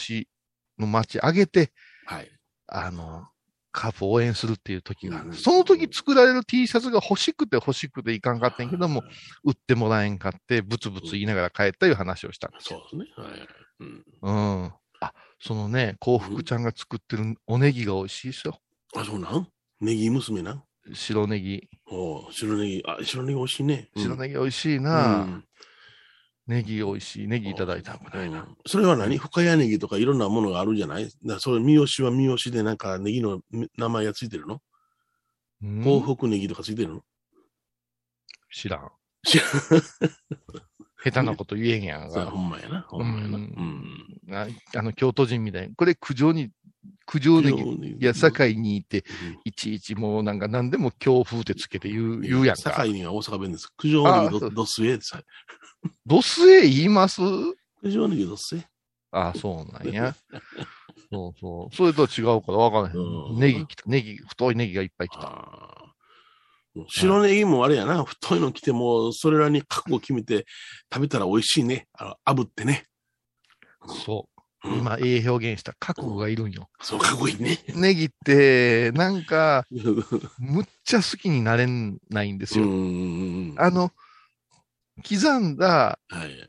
[0.77, 1.71] の街上げて、う。
[2.15, 2.31] はい。
[2.67, 3.27] あの、
[3.71, 9.03] カープを応援するっていう時があるうんその時作られる T シャツが欲しくて欲しくていかんかったんやけども、
[9.43, 12.85] 売ってもらえんかって、ブツブツ言いながら帰ったいう話をしたんですよ。
[12.91, 13.23] そうですね。
[13.23, 13.47] はいはい。
[13.79, 14.05] うん。
[14.63, 14.73] うん。
[14.99, 18.59] あ、そのね、幸福ちゃんが作ってるおネギが美味しいですよ。
[18.95, 19.47] あ、そうなん？
[19.79, 20.63] ネギ娘なん？
[20.93, 21.69] 白ネギ。
[21.87, 23.89] おう白ネギ、あ、白ネギ美味しいね。
[23.95, 25.43] うん白ネギ美味しいうんな、
[26.47, 27.27] ネギ美味しい。
[27.27, 28.39] ネギいただいたんかうな。
[28.41, 29.17] んそれは何？
[29.17, 31.07] 深谷ネギとかいろんなものがあるじゃない？
[31.25, 33.41] だそれ、三好は三好でなんかネギの
[33.77, 34.59] 名前がついてるの？
[35.61, 35.83] うん？
[35.83, 37.01] 幸福ネギとかついてるの？
[38.53, 38.89] 知らん。
[39.23, 39.43] 知 ら
[41.03, 42.25] 下手なこと言えんやんが。
[42.31, 42.81] ほんまやな。
[42.81, 43.37] ほんまやな。
[43.37, 43.47] ううん
[44.27, 44.35] ん。
[44.35, 45.75] ああの、京都人みたいに。
[45.75, 46.51] これ、九条に、
[47.07, 47.97] 九条ネギ。
[47.99, 49.03] いや、堺にいて、
[49.45, 52.71] いちいちもうなんか何でも強風ってつけて言う、言うやんか。
[52.71, 53.69] 堺には大阪弁です。
[53.77, 54.93] 九条ネギどどすえ？
[54.95, 55.21] ってさ。
[56.05, 57.21] ドスエ言います？
[57.83, 58.65] 九条ネギどすえ。
[59.11, 60.15] あそうなんや。
[61.09, 61.75] そうそう。
[61.75, 63.39] それとは違うから分からへうんん。
[63.39, 63.83] ネギ来た。
[63.87, 65.95] ネギ、太いネギがいっぱい来た。
[66.87, 68.03] 白ネギもあれやな。
[68.05, 70.45] 太いの来ても、それらに覚悟決めて
[70.93, 71.87] 食べたら美味しいね。
[71.93, 72.85] あの炙ってね。
[74.05, 74.27] そう。
[74.27, 75.73] うん今、ええ表現した。
[75.79, 76.69] 覚悟がいるんよ。
[76.83, 77.57] そう、かっこいいね。
[77.73, 79.65] ネギって、なんか、
[80.37, 81.65] むっちゃ好きになれ
[82.11, 82.65] ないんですよ。
[82.65, 82.67] あ
[83.71, 83.91] の、
[85.01, 86.47] 刻んだはい。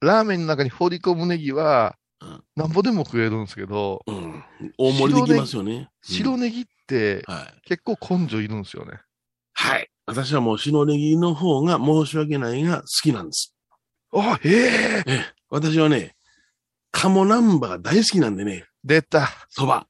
[0.00, 4.42] ラーメンの中に放り込むネギはうん、なんぼでも食えるんですけど、うん。
[4.78, 5.90] 大盛りできますよね。
[6.02, 7.22] 白ネギって。
[7.64, 9.00] 結構根性いるんですよね。
[9.52, 9.88] はい。
[10.06, 13.54] 私はもう白ネギの方が申し訳ないが好きなんです。
[14.12, 15.24] あ、ええええ。
[15.50, 16.14] 私はね、
[16.90, 19.28] 鴨南蛮が大好きなんでね、出た。
[19.54, 19.86] 蕎麦。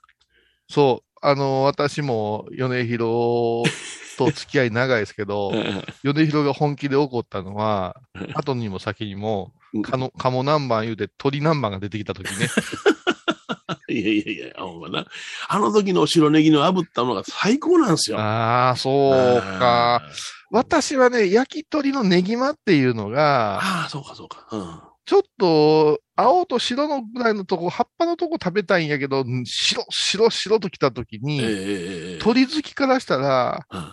[0.68, 1.05] そう。
[1.22, 3.70] あの、私も米広
[4.16, 5.52] と付き合い長いですけど、
[6.02, 7.96] 米広が本気で怒ったのは、
[8.34, 9.52] 後にも先にも、
[9.82, 12.48] かの、鴨南蛮言うて鳥南蛮が出てきた時ね。
[13.88, 15.06] いやいやいや、ほんまな。
[15.48, 18.18] あの時の白ネギの炙ったのが最高なんですよ。
[18.18, 18.90] ああ、そ
[19.38, 20.02] うか。
[20.50, 24.46] 私はね、焼き鳥のネギマっていうのが、ああ、そうかそうか。
[24.50, 24.80] うん。
[25.04, 32.18] ちょっと、青と白のぐらいのとこ、葉っぱのとこ食べたいんやけど、ん白、白、白と来た時ええに、ええええ。
[32.18, 33.92] 鳥好きからしたら、うん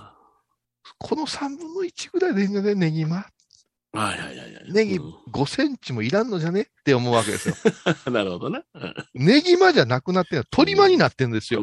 [0.99, 2.75] この3分の1ぐらいでいいんじゃね？
[2.75, 3.17] ネギマ。
[3.17, 3.25] は
[3.93, 4.73] いはいはいはい。
[4.73, 6.62] ネギうん5センチもいらんのじゃね？
[6.62, 7.55] って思うわけですよ。
[8.12, 8.63] なるほどな。
[8.73, 11.62] うんネギマじゃなくなってんの鳥間になってんですよ。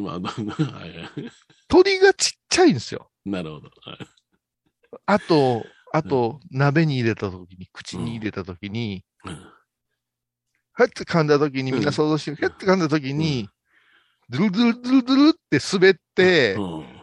[1.68, 3.10] 鳥がちっちゃいんですよ。
[3.24, 3.70] なるほど。
[3.82, 3.98] はい
[5.06, 9.38] あと、あと、鍋に入れた時に、口に入れた時に、うん
[10.80, 13.48] はって噛んだ時に、みんな想像して、はって噛んだ時に、
[14.28, 17.00] ドゥルドゥルドゥルドゥルって滑って、うん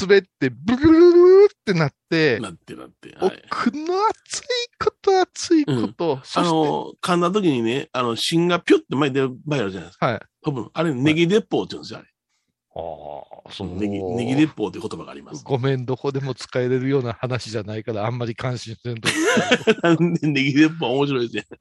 [0.00, 3.16] 滑って、ブルルルルルってなって、なってなって。
[3.16, 4.44] はい奥の熱い
[4.78, 10.06] こと熱いこと、そあして、の、噛んだ時にね、あの、芯がピュッて巻いてる場合あるじゃないですか。
[10.06, 10.20] はい。
[10.44, 12.08] 多分、あれ、ネギ鉄砲って言うんですよ、あれ。
[12.76, 15.42] ああ、そネギ、ネギ鉄砲って言葉があります。
[15.44, 19.08] ごめん、どこでも使えれるような話じゃないから、あんまり関心せんと。
[19.82, 21.58] なんでネギ鉄砲面白いですね。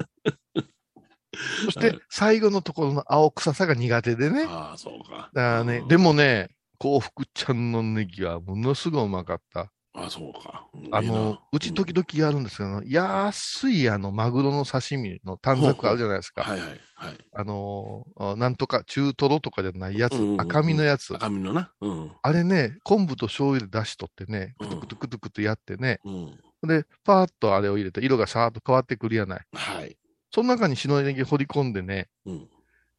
[1.65, 4.45] そして、最後のところの青臭さが苦手でね。
[4.47, 5.29] ああ、そうか。
[5.33, 9.71] だからね、でもね、幸福ちゃんのネギはものすごいうまかった。
[9.93, 10.67] ああ、そうか。
[10.91, 16.43] あの、うち時々やるんですけど、安いあの、マグロの刺身の短冊あるじゃないですか。
[16.43, 17.17] はいはいはい。
[17.33, 18.05] あの
[18.37, 21.15] なんとか中トロとかじゃないやつうんうんう、ん赤身のやつ。
[21.15, 21.71] 赤身のな。
[21.81, 22.11] うん。
[22.21, 26.39] あれね、昆布と醤油で出しとってね、うんくとくとくとくとやってね、うん。
[26.67, 29.41] で、パーッとあれを入れて、色がさーっと変わってくるやない。
[29.53, 29.97] はい。
[30.31, 32.47] その中に白ネギ掘り込んでね、うん。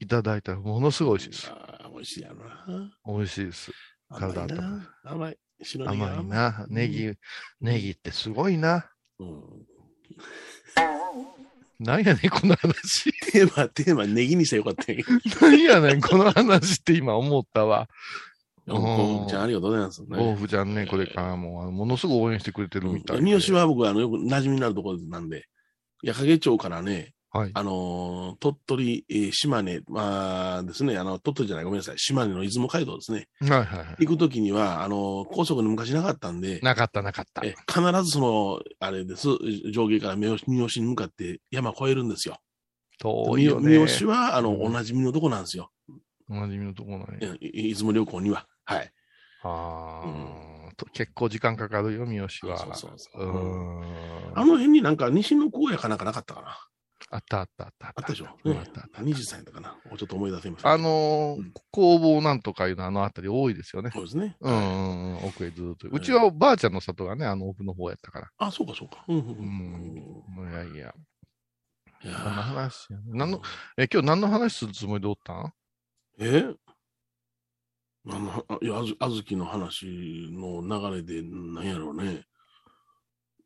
[0.00, 1.52] いただいたらものすごい美味しいです。
[1.52, 2.90] ああ、美味しいやろな。
[3.06, 3.72] 美味しいです。
[4.08, 4.94] 甘い体とな。
[5.04, 5.38] 甘い。
[5.62, 6.66] 白ネギ甘いな。
[6.68, 6.88] ネ。
[6.88, 7.14] ギ、
[7.60, 8.90] ネギってすごいな。
[9.18, 9.42] うん。
[11.78, 13.12] なんやねん、この話。
[13.32, 15.04] テーマ、テーマ、ネギにしたらよかったんや
[15.40, 17.88] なんやねん、この話って今思ったわ。
[18.66, 18.76] けど。
[18.80, 20.02] こうちゃん、ありがとうございます。
[20.06, 23.22] 豆腐ちゃんね、これからも、ものすごく応援してくれてるみたいで。
[23.22, 25.46] 三好は僕、あの、よく馴染みになるところなんで、
[26.02, 27.50] 矢掛町からね、はい。
[27.54, 33.28] あのー鳥取、えー島根、まあですね、あの、鳥取じゃない、ごめんなさい、島根の出雲街道ですね。
[33.40, 34.04] はいはいはい。
[34.06, 37.42] 行くときには、あのー高速に昔なかったんで、なかったなかった。
[37.44, 39.28] え必ずその、あれです、
[39.72, 42.38] 上下から三好に向かって山越えるんですよ。
[43.02, 43.78] 三遠いよね。
[43.78, 45.70] 三好は、あの、うんおなじみのとこなんですよ。
[46.28, 47.36] おなじみのところえね。
[47.40, 48.46] い出雲旅行には。
[48.64, 48.92] はい。
[49.42, 50.02] あ
[50.70, 52.28] あ、と結構時間かかるよ、三好は。
[52.58, 54.38] そうそうそううーん。
[54.38, 56.58] あの辺になんか西の荒野かなんかなかったかな。
[57.12, 58.28] あったあったあったあったでしょ？
[58.44, 59.02] うんねあったあった。
[59.02, 59.76] 何時さんやったかな？
[59.96, 60.70] ちょっと思い出せました。
[60.70, 63.90] あ、のーうん工房なんとかいうのあのあたり多いですよね。
[63.92, 64.36] そうですね。
[64.40, 65.88] うん奥へずっと。
[65.88, 68.28] うちはばあちゃんの里がね、あの奥の方やったから。
[68.38, 69.04] あ、そうかそうか。
[69.08, 70.50] うんうん。
[70.50, 70.94] いやいや。
[72.02, 73.02] いやそんなー話やね。
[73.08, 73.42] 何の、
[73.76, 75.52] え、今日何の話するつもりでおったん？
[76.18, 76.44] え？
[78.08, 82.22] あの、あいや、あず、きの話の流れで、なんやろうね。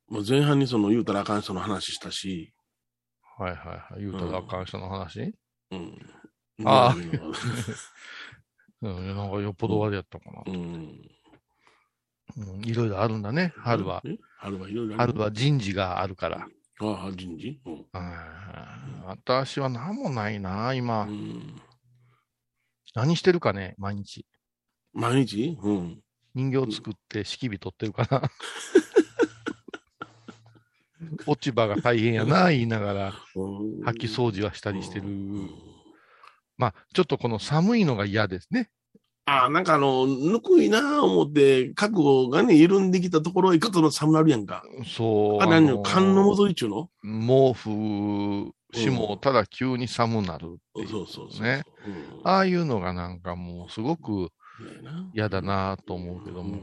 [0.07, 2.54] まあ、前半にその言うたらあかん人の話したし、
[3.39, 4.01] はいはいはい。
[4.01, 5.35] 言うたらあかん人の話？
[5.71, 5.99] うん。
[6.65, 10.43] ああうん うん、なんかよっぽどあれやったかな。
[10.47, 11.11] うん。
[12.37, 14.03] うん、いろいろあるんだね、春は。
[14.05, 14.17] え？
[14.39, 16.47] 春はいろいろ春は人事があるから。
[16.81, 17.61] ああ、人事？
[17.65, 17.73] うん。
[17.75, 17.85] うん
[19.07, 21.03] 私は何もないな、今。
[21.03, 21.61] うん。
[22.95, 24.27] 何してるかね、毎日。
[24.93, 25.59] 毎日？
[25.63, 26.01] うん。
[26.35, 28.23] 人形作って式火取ってるかな。
[31.27, 35.07] 落ち葉が大変やな、 言いながら、うん掃き掃除はしたりしてる。
[35.07, 35.51] うん
[36.57, 38.71] まあ、ちょっとこの寒いのが嫌ですね。
[39.27, 44.63] ああ、なんかあの、ぬくいなあ思って、覚悟がね、緩んできたところへ行くと寒なるやんか。
[44.85, 45.43] そう。
[45.43, 46.91] あ、何のよ、寒の戻りっちゅうの？
[47.03, 50.89] 毛布しもただ急に寒なるっていう。
[50.89, 51.65] そうそうそう。
[52.25, 56.63] ああいうのがなんかもうすごく嫌やな嫌だなと思うけども。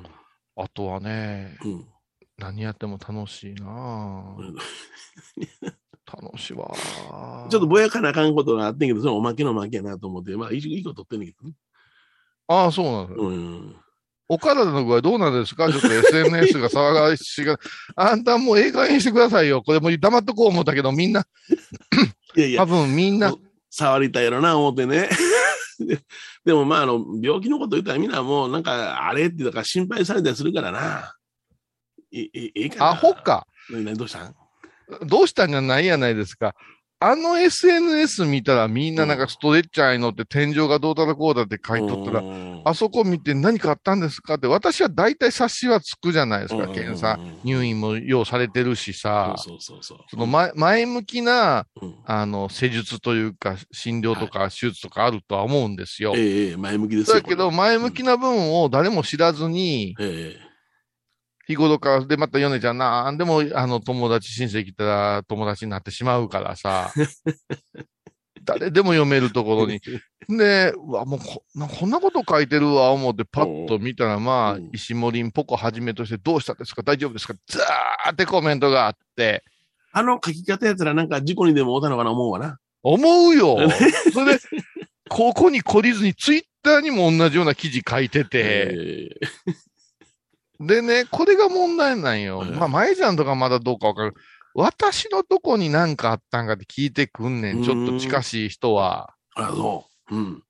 [0.55, 1.85] あとはね、うん。
[2.47, 2.55] うん。
[2.55, 4.55] 何やっても楽しいなうん
[6.23, 6.69] 楽しいわ。
[7.49, 11.55] ちょっとぼやかなあかんことがあってんけど、それおまけのおまけやなと思って、まあ、いいいいこと取ってんねんけどね。
[12.47, 13.27] ああ、そうなんですよ。
[13.27, 13.75] うん。
[14.27, 15.69] お体の具合どうなんですか？
[15.71, 17.59] ちょっと SNS が騒がしが、
[17.95, 19.61] あんたもうええ加減にしてくださいよ。
[19.61, 21.25] これもう黙っとこう思ったけど、みんな、
[22.35, 23.33] 多いやいや、分みんな、
[23.69, 25.09] 触りたいやろな、思ってね。
[25.79, 25.99] で
[26.45, 31.13] でもまあ、あの、病気のこと言ったらみんなもう、なんか、あれって、だから心配されたりするからな。
[32.11, 32.89] いいいいいか。
[32.89, 33.13] アホ。
[33.13, 33.47] か。
[33.69, 34.35] どうしたん
[35.05, 36.53] どうしたんじゃないやないですか。
[37.03, 42.21] あの SNS 見たらみんななんかストレッチャーに乗って天井がどうだらこうだって書いとったら、
[42.63, 47.17] あそこ見て何かあったんですかって、私は大体察しはつくじゃないですか、検査。
[47.43, 50.15] 入院も要されてるしさ、そうそうそうそ。
[50.15, 51.65] の前前向きな、
[52.05, 56.13] あの、施術というか、診療とか手術とかあるとは思うんですよ。
[56.15, 57.15] ええ、前向きですよ。
[57.15, 60.50] だけど、前向きな分を誰も知らずに、ええ
[61.51, 66.91] 日頃から、で、また米ちゃんなんでも、あの、友達、親戚来たら友達になってしまうからさ、
[68.43, 69.79] 誰でも読めるところに。
[70.27, 76.81] で、うわ、もうこなこんなこと書いてるわ、思ってパッと見たら、まあうん、石森んぽこはじめとして、どうしたんですか？
[76.81, 77.35] 大丈夫ですか？
[77.47, 79.43] ザーってコメントがあって、
[79.91, 82.57] あの書き方やったらなんか事故にでも遭ったのかな思うわな。
[82.81, 83.57] 思うよ。
[84.11, 84.39] それで、
[85.07, 89.27] ここに懲りずに、ツイッターにも同じような記事書いてて、ええ
[90.61, 92.39] でね、これが問題なんよ。
[92.39, 94.13] はいまあ、舞ちゃんとかまだどうかわかる。
[94.53, 97.63] 私のとこに何かあったんかって聞いてくんねん。
[97.63, 99.13] ちょっと近しい人は。
[99.35, 100.15] あ、そう。
[100.15, 100.43] うん。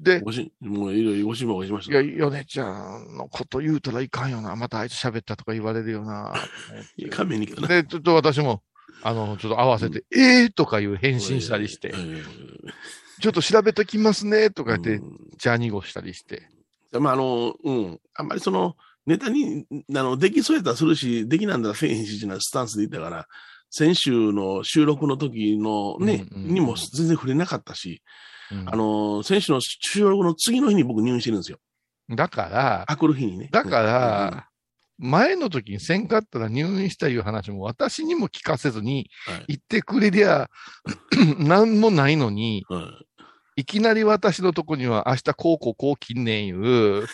[0.00, 0.22] で、
[0.60, 2.00] もういろいろご心配しました。
[2.00, 2.64] いや、ヨネちゃ
[2.98, 4.56] んのこと言うたらいかんよな。
[4.56, 6.34] またあいつ喋ったとか言われるよな。
[6.96, 7.68] いや勘弁にけどな。
[7.68, 8.62] で、ちょっと私も、
[9.02, 12.22] あの、ちょっと合わせて、ええー、とかいう返信したりして、え
[13.20, 15.04] ちょっと調べときますね、とか言って、
[15.36, 16.48] ジャーニゴしたりして。
[16.98, 18.00] まあ、あの、うん。
[18.14, 18.76] あんまりその、
[19.06, 23.26] ネタに、あの、できそうやったらするし、できなんだらせえへんし、なスタンスでいったから、
[23.70, 28.02] 先週の収録の時のね、うんうんうんにも全然触れなかったし、
[28.50, 31.58] うんあの、先週の収録の次の日に僕入院してるんですよ。
[32.10, 33.48] だから、あくる日にね。
[33.52, 34.46] だから、
[34.98, 40.50] 前の時にせんかったら入院したいう話も私にも聞かせずにうん、はい言ってくれりゃ、
[41.38, 43.06] なんもないのに、うん
[43.60, 47.06] いきなり私のとこには明日こうこうこう切んねんいう、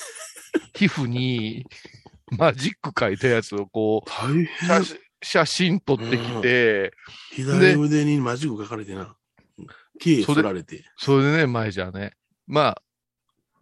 [0.75, 1.67] 皮膚に
[2.39, 4.97] マジック書いたやつをこう、大変写。
[5.23, 6.93] 写真撮ってきて、
[7.33, 9.17] 左腕にマジック書かれてな。
[9.99, 10.85] 毛それ取られて。
[10.97, 12.13] それでね、前じゃね。
[12.47, 12.83] まあ、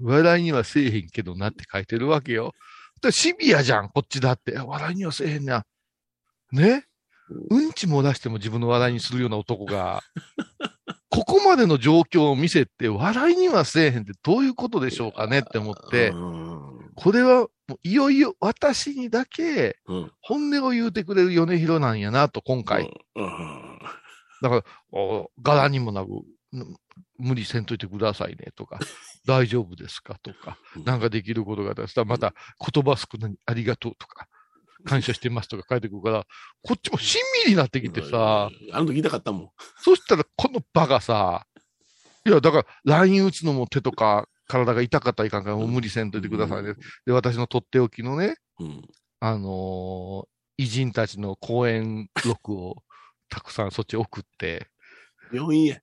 [0.01, 2.53] 笑いにはせえへんけどなって書いてるわけよ。
[3.11, 4.59] シビアじゃん、こっちだって。
[4.59, 5.65] 笑いにはせえへんな。
[6.53, 6.85] ね？
[7.49, 10.03] うんち漏らしても自分の笑いにするような男が、
[11.15, 20.13] ここまでの状況を見せて、笑いにはせえへんってどういうことでしょうかねって思ってう、んこれはもういよいよ私にだけうん。
[20.21, 22.91] 本音を言うてくれる米広なんやなと、今回。
[23.17, 23.79] うん。
[24.43, 26.77] だから、お柄にもなく、ん
[27.19, 28.79] 無理せんといてくださいねとか、
[29.27, 32.35] 大丈夫ですかとか、なんかできることがあったらまた
[32.73, 34.29] 言葉少なにありがとうとか、
[34.85, 36.27] 感謝してますとか書いてくるから、
[36.63, 39.51] こっちも親身になってきてさ、あの時痛かったもん。
[39.79, 41.47] そしたらこのバカさ、
[42.27, 46.75] いや、だから、LINE 打つのも手とか、体が痛かったらいかんから、もう無理せんといてくださいね。
[47.07, 48.83] で、私のとっておきのね、うん。
[49.21, 52.77] あのー偉人たちの講演録を
[53.29, 54.69] たくさんそっち送って、
[55.33, 55.79] 病院や。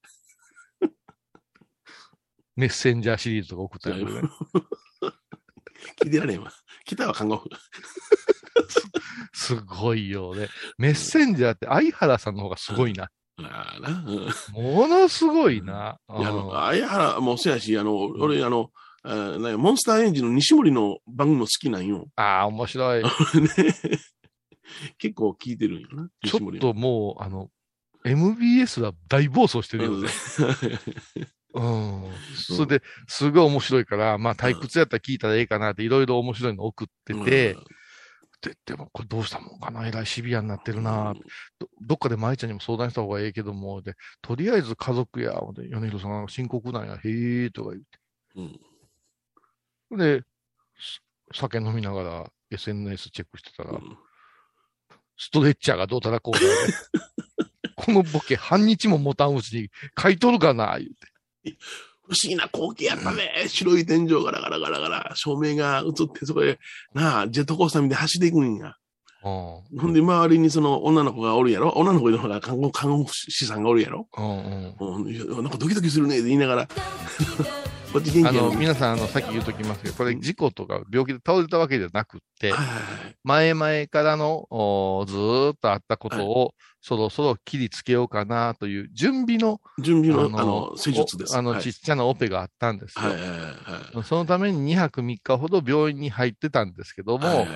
[2.56, 4.12] メッセンジャーシリーズとか送ったりね。
[6.02, 6.54] 聞いてられんわ。
[6.86, 7.50] 来たわ、看護婦。
[9.34, 10.50] すごいよね。
[10.78, 13.10] メッセンジャーって相原さんの方がすごいな。
[13.40, 13.90] ああな。
[13.90, 15.98] うんものすごいな。
[16.10, 18.72] いや、あうんの、相原もそうやし、あの、俺、あの、
[19.04, 22.08] あモンスターエンジンの西森の番組も好きなんよ。
[22.16, 23.04] ああ、面白い。
[23.04, 23.10] ね、
[24.98, 26.10] 結構聞いてるんよな。
[26.24, 27.50] ちょっともう、あの、
[28.06, 30.10] MBS は大暴走してるよね。
[31.54, 32.04] うん。
[32.36, 37.58] それで、すごい面白いから、まあ退屈やったら聞いたらええかなっていろいろ面白いの送ってて、
[38.41, 41.13] で、でもこれどうしたもんかなえらいシビアになってるな
[41.60, 47.99] どどっかで舞ちゃんにも相談した方がええけども、で、とりあえず家族や、で米広さんが深刻なんや、へえとか言って。
[49.91, 49.97] うん。
[49.97, 50.23] で、
[50.80, 51.01] す
[51.34, 53.80] 酒飲みながら SNS チェックしてたら、
[55.17, 56.45] ストレッチャーがどうたらこうだで、
[57.75, 61.12] このボケ半日も持たんうちに買い取るかな言うて。
[62.12, 63.45] 不思議な光景やったね。
[63.47, 66.60] 白い天井ガラガラガラガラ、照明が映って、そこで、
[66.93, 68.76] なあ、ジェットコースターみたいに走っていくんや。
[69.21, 71.69] ほんで、周りにその女の子がおるやろ？
[71.69, 74.08] 女の子の方が看護、看護師さんがおるやろ？
[74.17, 75.43] うんうん。
[75.43, 76.67] なんかドキドキするねって言いながら、
[77.93, 83.15] こっち元気やあの、皆さん、あの、さっき言うときますけど、これ事故とか病気で倒れたわけじゃなくって、はいはいはい。
[83.24, 91.36] 前々からの、おずーっとあったことを、そろそろ切りつけようかなという準備の、準備の、あの、施術です。
[91.36, 93.06] おあの、はいちっちゃなオペがあったんですよ。
[93.06, 94.04] はいはいはいはい。
[94.04, 97.48] そのために2泊3日ほど病院に入ってたんですけども、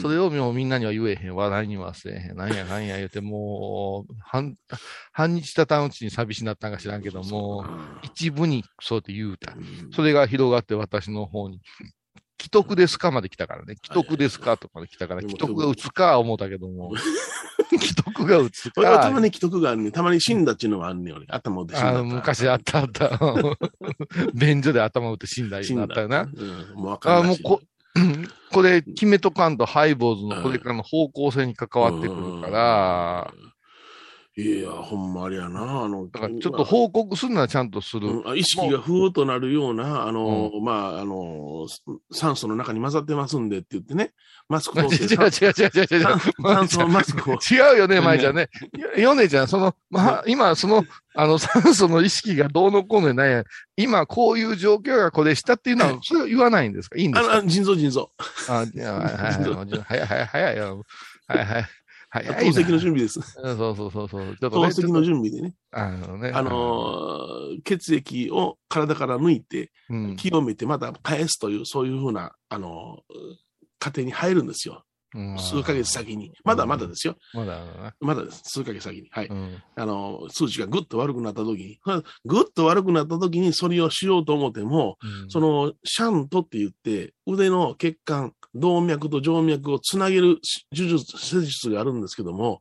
[0.00, 4.56] それをもうみんなには言えへん、笑いにはせえへん、なんやなんや言うて、もう、半、
[5.12, 7.64] 半日たたんうちに寂しになったんか知らんけども、
[8.02, 9.54] 一部にそうやって言うた。
[9.94, 11.60] それが広がって私の方に、
[12.40, 13.76] 既得ですかまで来たからね。
[13.84, 16.92] 既得ですかとかで来たから、既得が打つか思ったけども、
[17.80, 19.20] 既得が打つか俺はたま。
[19.20, 19.90] に既得があるね。
[19.90, 21.26] たまに死んだっていうのはあるね、俺。
[21.28, 22.02] 頭打って死んだあ。
[22.04, 23.18] 昔あったあった。
[24.34, 26.22] 便所で頭打って死んだ死んだったよな。
[26.22, 27.42] うんもうわかんないし。
[27.44, 27.62] あもうこ、
[28.52, 33.34] これ、決めとかんとハイボーズのこれからの方向性に関わってくるから、
[34.34, 35.82] いや、ほんまあれやな。
[35.82, 38.08] あの、だからちょっと報告するならちゃんとする。
[38.08, 41.66] うんあ意識がふーっとなるような、あの、まあ、あの、
[42.12, 44.14] 酸素の中に混ざってますんでって言ってね、
[44.48, 46.18] マスクをして 違う違う違う違う違う。
[46.42, 47.34] 酸 素マスクを。
[47.50, 48.48] 違うよね、舞ちゃんね。
[48.96, 53.44] ヨネちゃん、その、まあ、今、その、あの、酸素の意識がどうのこうのないや
[53.76, 56.96] 今、こういう状況がこれしたっていうのは、それは言わないんですか？
[56.98, 57.34] いいんですか？
[57.34, 58.10] あの、腎臓腎臓。
[58.48, 59.82] あ、はいはいはい。
[59.84, 60.82] 早い早い早いよ。
[61.28, 61.66] はいはい。
[62.12, 62.52] 早いな。
[62.52, 63.18] 透析の準備です。
[63.18, 64.36] うんそうそうそうそう。
[64.36, 65.54] ちょっ透とね析の準備でね。
[65.70, 66.30] あのね。
[66.34, 73.36] あのー血液を体から抜いて、うん清めてまた返すという、そういうふうな、あのー
[73.78, 74.84] 過程に入るんですよ。
[75.14, 76.32] うん数ヶ月先に。
[76.44, 77.16] まだまだですよ。
[77.34, 77.94] まだ。
[78.00, 78.42] まだです。
[78.44, 79.08] 数ヶ月先に。
[79.10, 79.26] はい。
[79.26, 79.62] うん。
[79.76, 81.78] あの、数値がぐっと悪くなった時に、
[82.24, 84.98] ぐっと悪くなった時にそれをしようと思っても、
[85.28, 90.38] その、シャントって言って、腕の血管、動脈と静脈をつなげる
[90.74, 92.60] 手術、施術があるんですけども、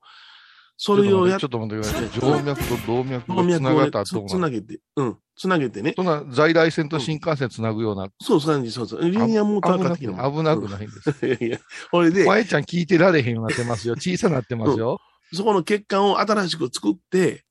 [0.83, 2.09] それをやっちょっと待ってください。
[2.09, 5.93] 静脈と動脈をねつがった後つなげて、うん、つなげてね。
[5.95, 8.09] そんな在来線と新幹線つなぐような。
[8.21, 9.09] そうそう、そうそう。
[9.09, 10.29] リニアモーター化的な。
[10.29, 11.17] 危なくないんです。
[11.25, 13.95] いやいや、これで、前ちゃん聞いてられへんようになってますよ。
[13.95, 15.01] 小さなってますよ。
[15.33, 17.43] そこの血管を新しく作って、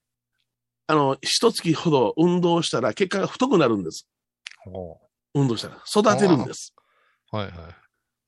[0.87, 4.07] あの、一月ほど運動したら血管が太くなるんです。
[4.63, 5.01] ほ
[5.35, 5.83] 運動したら。
[5.85, 6.73] 育てるんです。
[7.33, 7.55] うはいはい。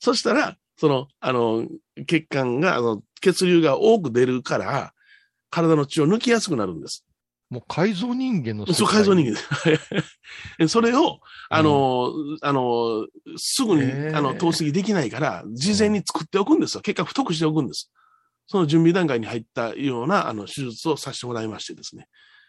[0.00, 1.68] そしたら、その、あの、
[2.08, 4.92] 血管が、あの、血流が多く出るから、
[5.50, 7.04] 体の血を抜きやすくなるんです。
[7.52, 10.68] もう改造人間のそう、改造人間です。
[10.72, 16.80] それを、あの、あの、すぐに、あの、透析できないから、事前に作っておくんですよ。
[16.80, 17.92] 結果太くしておくんです。
[18.46, 22.08] その準備段階に入ったような、あの、手術をさせてもらいましてですね。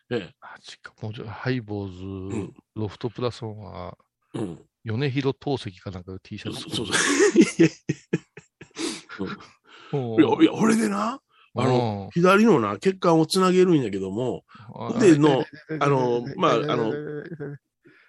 [0.09, 0.93] えマジか。
[1.01, 3.97] もうハイボーズ、んロフトプラスワンは、
[4.35, 4.39] え。
[4.39, 4.65] うん。
[4.85, 6.61] 米広透析かなんかの T シャツ。
[6.61, 6.93] そうそうそ
[10.15, 10.21] う。
[10.21, 11.19] いや、いや、俺でな、
[11.55, 14.43] あの、左のな、血管をつなげるんやけども、
[14.97, 15.43] 腕 の、
[15.79, 16.91] あのまああの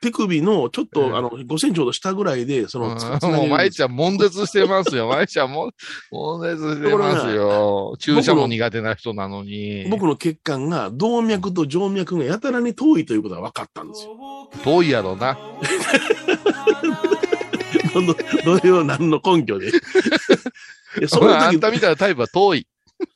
[0.05, 5.09] 手首のちょっと、ええあの、5センチほど下ぐらいで、その、つつなげもう、舞ちゃん、悶絶してますよ。
[5.09, 5.71] 舞ちゃん、も、
[6.11, 7.97] 悶絶してますよ。
[7.99, 9.87] 注射も苦手な人なのに。
[9.89, 14.11] 僕の血管が動脈と静脈がやたらに遠いということが分かったんですよ。
[14.63, 15.39] 遠いやろな。
[17.95, 18.15] どの
[18.45, 19.69] どれを何の根拠で。
[20.99, 22.67] いやそういう時あんたみたいなタイプは遠い。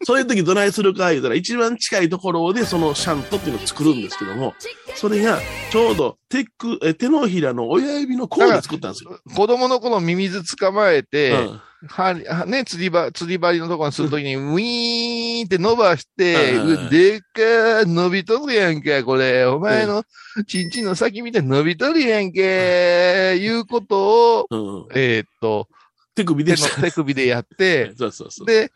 [0.05, 4.55] そういう時どないするか言うたら、一番近いところでそのシャントっていうのを作るんですけども、
[4.95, 5.39] それが
[5.71, 9.19] ちょうど手くえ手のひらの親指の甲で作ったんですよ。
[9.35, 16.55] 子供の頃ミミズ捕まえて、うんははね、釣り場、釣り針のとこにするときに、ウィーンって伸ばして、
[16.91, 19.47] でっかー伸びとるやんか、これ。
[19.47, 20.03] お前の
[20.49, 25.69] ちんちんの先見て伸びとるやんけ、いうことを、うんえーっと、
[26.17, 26.57] 手首で。
[26.57, 28.47] 手首でやって、 そうそうそう。
[28.47, 28.73] で、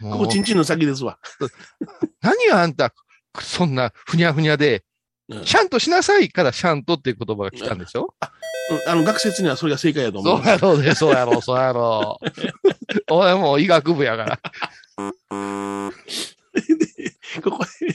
[0.00, 1.18] ここチンチンの先ですわ。
[2.22, 2.92] 何があんた、
[3.40, 4.84] そんなふにゃふにゃで、
[5.28, 5.44] うん。
[5.46, 8.14] シャンとしなさいからシャンとっていう言葉が来たんでしょ？
[8.70, 8.90] うん。
[8.90, 10.38] あの、学説にはそれが正解やと思う。
[10.38, 10.46] そう。
[10.46, 12.26] やろうね、そうやろう、そうやろう。
[13.14, 14.40] 俺もう医学部やから。
[17.42, 17.94] ここで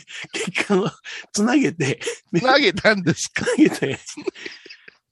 [0.51, 0.89] 血管を
[1.31, 1.99] つなげて、
[2.41, 3.45] 投げたんですか？
[3.45, 3.99] つなげて、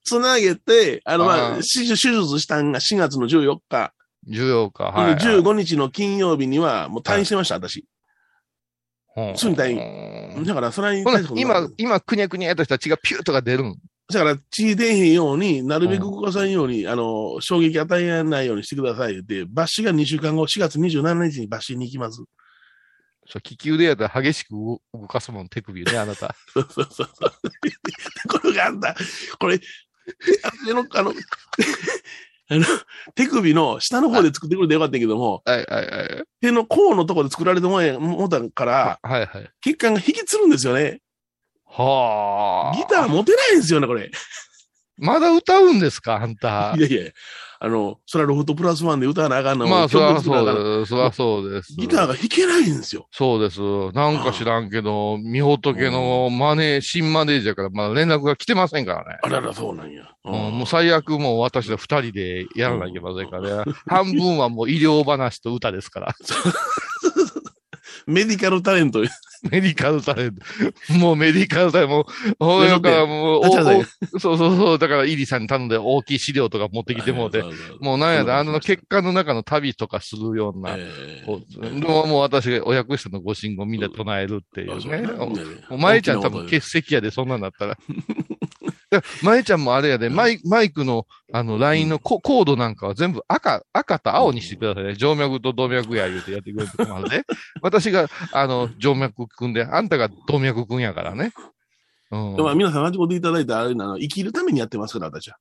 [0.03, 1.95] つなげて、あの、まあ、手術
[2.39, 3.93] したんが4月の14日、
[4.27, 5.15] 重要か、はい、はい。
[5.15, 7.79] 15日の金曜日にはもう退院してました、私。
[7.79, 7.85] うん
[9.37, 11.05] すぐに退うんだから、それに
[11.37, 13.77] 今、今、くにゃくにゃやとしたら血がピューとか出るん？
[14.11, 22.23] だから血出へんように、なるべく動かさんように、あの、衝撃与えないようにしてください言って、抜歯が2週間後、4月27日に抜歯に行きます。
[23.27, 26.35] そう、気球でやったら激しく動動かすもん、手首ね、あなた。
[26.53, 27.31] そうそうそうそう。
[28.29, 28.95] ところがあんた、
[29.39, 29.59] これ、
[30.43, 31.13] あの、あの、
[32.47, 32.65] あの、
[33.15, 36.23] 手首の下の方で作ってくれてよかったけども、はいはいはい。
[36.41, 39.49] 手の甲のところで作られてもやもたから、はいはい。
[39.61, 41.01] 血管が引きつるんですよね。
[41.65, 42.77] はあ。
[42.77, 44.11] ギター持てないんですよね、これ。
[44.97, 46.81] まだ歌うんですか、あんたい。
[46.81, 47.11] やいや、
[47.65, 50.89] あの、それはロフトプラスワンで歌わなあかんのまあ、そらそうです。
[50.91, 51.73] そりゃそうです。
[51.75, 53.07] ギターが弾けないんですよ。
[53.09, 53.59] そうです。
[53.93, 59.17] なんか知らんけど、みほとけのマネー、新マネージャーからまだ連絡が来てませんからね。
[59.23, 60.03] あらら、そうなんや。
[60.25, 63.73] うん、もう最悪もう私ら二人でやらなきゃいけませんからね。
[63.87, 66.15] 半分はもう医療話と歌ですから。
[68.07, 69.01] メディカルタレント。
[69.51, 70.93] メディカルタレント。
[70.93, 71.95] もうメディカルタレント。
[71.95, 72.05] もう、
[72.39, 73.43] ほんだからもう、
[74.19, 74.79] そうそうそう。
[74.79, 77.43] だからイリさんに頼んで大きい資料とか持ってきてもうて、
[77.79, 85.07] もうなんやだ、あのそう血管の中の旅とかするような、ええこうでももう私がお役所のご信号みんな唱えるっていうね。
[85.69, 87.77] もう前ちゃん多分欠席やで、そんなんだったら。
[88.95, 94.95] だから前ちゃんもあれやで、マイマイクの、あの、ラインのココードなんかは全部赤、赤と青にしてくださいね。
[94.95, 97.23] 静脈と動脈や言うてやってくれると思うで。
[97.61, 101.33] 私が、あの、静脈くんで、あんたが動脈くんやからね。
[102.11, 102.35] うん。
[102.37, 105.37] まあ、皆さん、同じこと言いただいたあれなの、生きるためにやってますから、私は。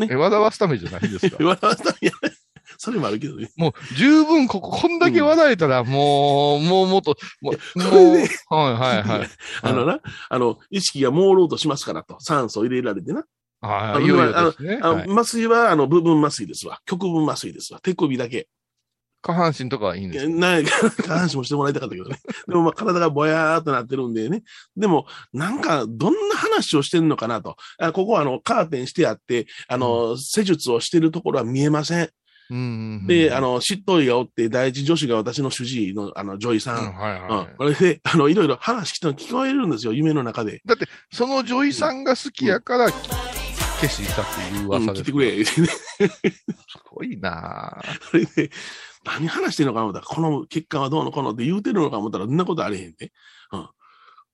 [0.00, 2.12] え、笑わすためじゃないんですか 笑わすためにや
[2.80, 3.50] それもあるけどね。
[3.56, 9.28] もう、十分ここ、こんだけ笑えたら、もう、もうもっと、もう、はいはいはい。
[9.62, 10.00] あのな、
[10.30, 13.24] あの、意識が朦朧としますからと、酸素を入れられてな。
[13.60, 14.78] はい、あのいよいよで
[15.12, 16.78] 麻酔は、あの、部分麻酔ですわ。
[16.86, 17.80] 局部麻酔ですわ。
[17.80, 18.48] 手首だけ。
[19.20, 20.30] 下半身とかはいいんですか？
[20.32, 20.70] なんか、
[21.02, 22.20] 下半身もしてもらいたかったけどね。
[22.46, 24.44] でも、まあ、体がぼやーっとなってるんでね。
[24.76, 27.56] でも、なんか、どんな話をしてんのかなと。
[27.80, 32.10] あここは、あの、カーテンしてあって、あの、施術をしてるところは見えません。
[32.50, 33.06] うんうんうん。
[33.06, 36.92] で、あの、執刀医がおって、第一女子が私の主治医の、あの、女医さうん、ん。
[36.94, 37.54] はいうんはい。
[37.56, 40.62] これで、あの、いろいろ話してるの聞こえるんですよ、夢の中で。
[41.12, 45.00] その女医さんが好きやから、消したっていううん、噂です。
[45.00, 45.44] 聞いてくれ。
[45.44, 45.62] す
[46.90, 48.50] ごいなぁそれで、
[49.04, 53.12] 何話してんのかな思ったら、この血管はどうのこうのって言うてるのか思ったら、そんなことあれへんね。
[53.52, 53.68] うん。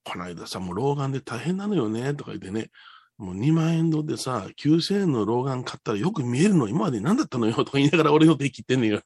[0.04, 2.70] この間さ、もう老眼で大変なのよね、とか言ってね。
[3.16, 9.02] もう2万円でさ、9000円の老眼買ったらよく見えるの今まで何だったのよとか言いながら俺の手切ってんねんよ。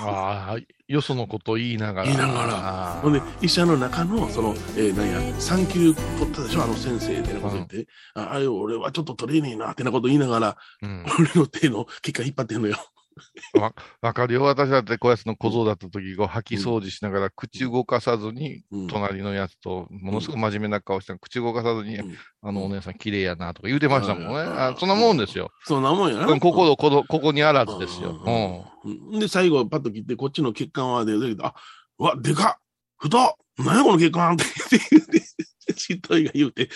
[0.00, 2.06] ああ、よそのこと言いながら。
[2.06, 3.00] 言いながら。
[3.00, 7.76] ほんで、医者の中の、その、えー、何や、産休取ったでしょあの先生みたいなこと言って。
[7.76, 12.76] うん、ああれ、俺はちょっと取れねえな、ってなこと言いながら、うん、俺の手の結果引っ張ってんのよ。
[13.60, 14.42] わ、わかるよ。
[14.42, 21.98] 私だってこやつの小僧だった時、こう、吐き掃除しながら、口動かさずに、隣のやつと、ものすごく真面目な顔して、口動かさずに、
[22.42, 24.34] あのお姉さん綺麗やな、とか言うてましたもんね。
[24.34, 25.50] あそんなもんですよ。
[25.64, 26.26] そんなもんやな。
[26.40, 28.64] 心、ここ、ここにあらずですよ。
[28.84, 29.18] うん。
[29.18, 31.12] で、最後、パッと切って、こっちの血管はで、
[31.42, 31.54] あ、
[31.98, 32.64] うわ、でかっ
[32.98, 34.44] 太っ何やこの血管って
[34.90, 35.20] 言って、
[35.78, 36.68] しっとりが言うて、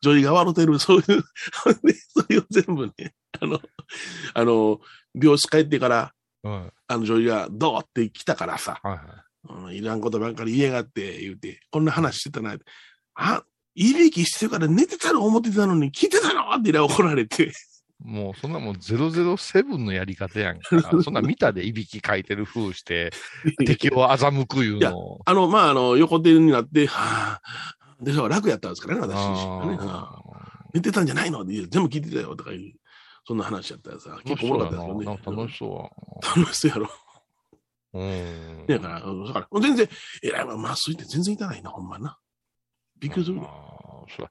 [0.00, 1.04] 女医が笑ってる、そういう、
[2.08, 3.60] それを全部ね、あの、
[4.34, 4.80] あの、
[5.20, 6.12] 病室帰ってから、
[6.42, 9.02] はい、あの女医がどうって来たからさ、はいはい
[9.48, 12.56] うん、いらんことばっかり言いやがって言うて、こんな話してたな。
[13.14, 13.44] あ、
[13.74, 15.24] いびきしてるから寝てたの？
[15.24, 16.54] 思ってたのに聞いてたの？
[16.56, 17.52] って怒られて。
[17.98, 20.68] もうそんなもん007のやり方やんか。
[21.02, 23.10] そんな見たでいびきかいてる風して、
[23.64, 25.18] 敵を欺くいうの。
[25.24, 29.78] あの、まあ、あの、横手になって、はぁ、で、楽やったんですからね、私ね。
[30.74, 31.40] 寝てたんじゃないの？
[31.42, 32.74] って全部聞いてたよとかいう、
[33.26, 35.06] そんな話やったらさ、結構おもろかったですよね。
[35.36, 36.90] 楽しそう楽しそうやろ。
[37.94, 38.66] うん。
[38.68, 39.88] だから、だから、全然、
[40.22, 42.18] えらいわ、麻酔って全然痛ないな、ほんまな。
[43.00, 44.28] びっくりするあそ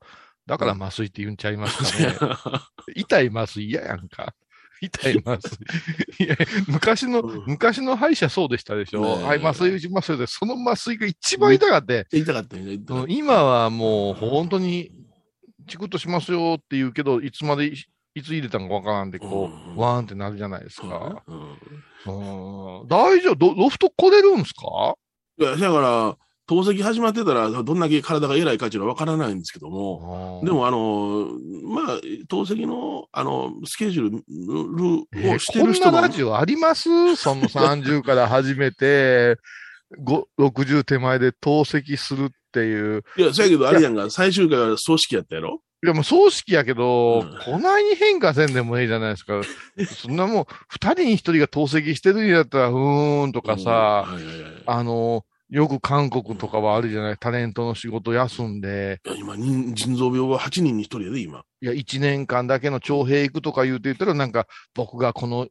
[0.47, 2.15] だから麻酔って言うんちゃいますかね。
[2.95, 4.33] 痛い麻酔嫌やんか。
[4.81, 6.25] 痛い麻酔。
[6.25, 6.37] いや
[6.67, 9.01] 昔の、昔の歯医者そうでしたでしょ。
[9.01, 11.99] はい、麻酔打ちますよで、その麻酔が一番痛かった。
[12.15, 12.79] 痛かったね。
[13.07, 14.91] 今はもう本当に、
[15.67, 17.73] チクッとしますよって言うけど、いつまで、
[18.15, 21.21] いつ入れたのかわからんで、こう、ワーンってなるじゃないですか。
[22.05, 23.53] 大丈夫？
[23.53, 24.95] ロフト来れるんですか？
[25.37, 31.27] いや、だから、透析始まってたら、どんだけ体が偉いかっていうのはわからないんですけども、でも、あの、
[31.67, 31.99] まあ、
[32.29, 34.23] 透析の、あの、スケジュー
[35.21, 37.15] ルをしてる人も、えー、こんなラジオあります？
[37.17, 39.35] その30から始めて、
[40.39, 43.03] 60手前で透析するっていう。
[43.17, 45.59] いや、そやけど、あれやんか、最終回は葬式やったやろ？
[45.85, 49.41] いや、もう葬式やけど、うん、こないに変化せんでもいいじゃないですか。
[49.85, 54.07] そんなもう、二人に一人が透析してるんやったら、うーんとかさ、
[54.65, 58.99] あの、よく韓国とかはあるじゃない、タレントの仕事休んで。
[59.15, 61.43] 今、腎臓病は8人に1人やで、今。
[61.61, 65.47] いや、1年間だけの徴兵行くとか言うて言ったら、なんか、僕がこの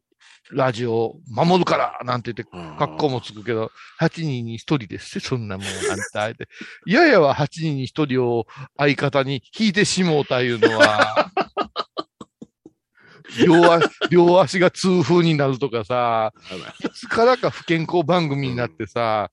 [0.52, 3.70] ラジオを守るからなんて言って、格好もつくけど、
[4.00, 5.72] 8人に1人ですそんなもん、あん
[6.12, 6.48] た、って。
[6.86, 11.30] いややは8人に1人を相方に引いてしもうたいうのは、
[13.44, 16.32] 両足、両足が痛風になるとかさ、
[16.84, 19.30] いつからか不健康番組になってさ、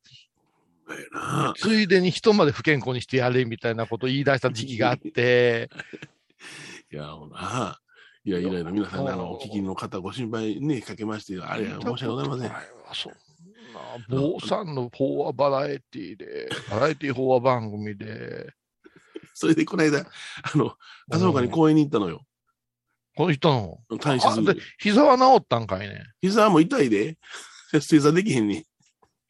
[1.57, 5.69] ついでに人まで不健康にしてやれみたいなことを言い出した時期があって。
[6.91, 7.79] いや、ほら、
[8.23, 12.51] いや、いろいろ皆さん、あの、お聞きの方ご心配ね、かけまして、あれは申し訳ございません。
[12.93, 18.53] そんな、坊さんの法話バラエティで、バラエティ法話番組で。
[19.33, 19.99] それで、この間、
[20.53, 20.75] あの、
[21.09, 22.21] 笠岡に公園に行ったのよ。
[23.15, 23.51] この人
[23.89, 23.97] の？
[23.97, 26.03] 大切膝は治ったんかいね。
[26.21, 27.17] 膝はもう痛いで。
[27.79, 28.65] 正座できへんね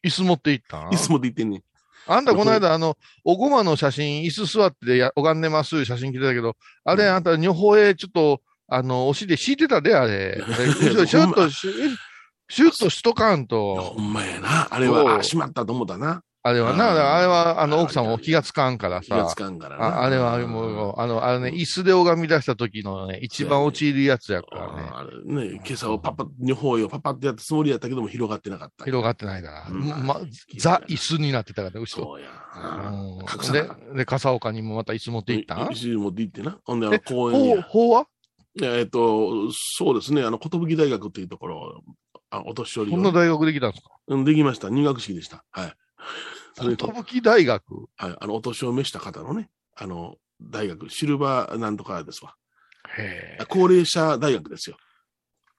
[0.04, 1.62] 椅子持って行った椅子持って行ってんね
[2.08, 8.42] あんたこの間、あの、おごまの写真、椅子座ってや拝んでます写真来てたけど、あれ、あんた、女方へちょっと、
[8.74, 10.42] あの、お尻敷いてたで、あれ。
[10.48, 13.76] シュッと、シュッとしとかんと。
[13.76, 14.68] ほんまやな。
[14.70, 16.22] あれは、あ、しまったと思ったな。
[16.44, 19.02] あれはな、あれは、あの、奥さんも気がつかんからさ。
[19.04, 24.90] 気がつかんからああれは、もう、あの、あれね、椅子で拝み出した時のね、一番陥るやつやからね。
[24.92, 28.84] あれね、今朝をパッパ、女方をパッパってやったつもりやったけども、広がってなかった。
[28.84, 29.70] 広がってないから。
[29.70, 30.20] ま、
[30.58, 32.06] ザ・椅子になってたからね、後ろ。
[32.06, 32.28] そうや。
[33.52, 35.68] で、で、笠岡にもまた椅子持って行ったん？
[35.68, 36.58] 椅子持って行ってな。
[36.64, 37.62] ほんで、公園に。
[37.62, 38.06] 法は？
[38.60, 41.82] えっと、そうですね、あの、寿大学っていうところ、
[42.30, 43.90] あ、お年寄りこんな大学できたんですか？
[44.08, 44.68] うん、できました。
[44.68, 45.44] 入学式でした。
[45.50, 45.74] はい。
[46.60, 47.88] 寿大学？
[47.96, 48.16] はい。
[48.20, 52.34] あの、お年を召した方のね、あの、大学、シルバーなんとかですわ。
[52.98, 54.76] へ高齢者大学ですよ。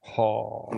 [0.01, 0.75] はあ、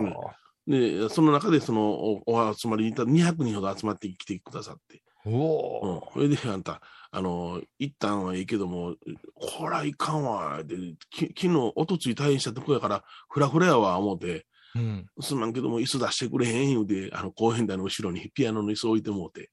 [0.68, 0.80] うん。
[1.00, 5.02] で、その中で、そのお、お集まりにいた200人ほど集まってきてくださって。
[5.24, 6.28] おお、うん。
[6.28, 6.80] それで、あんた、
[7.10, 8.94] あの、一旦はいいけども、
[9.34, 10.62] こらいかんわ。
[10.64, 10.76] で、
[11.10, 19.50] き昨日、おとつい退院したとこやから、ふらふらやわ、思って、うん、すまんけども、椅子出してくれへん言うて、あの、公園台の後ろにピアノの椅子置いてもうて。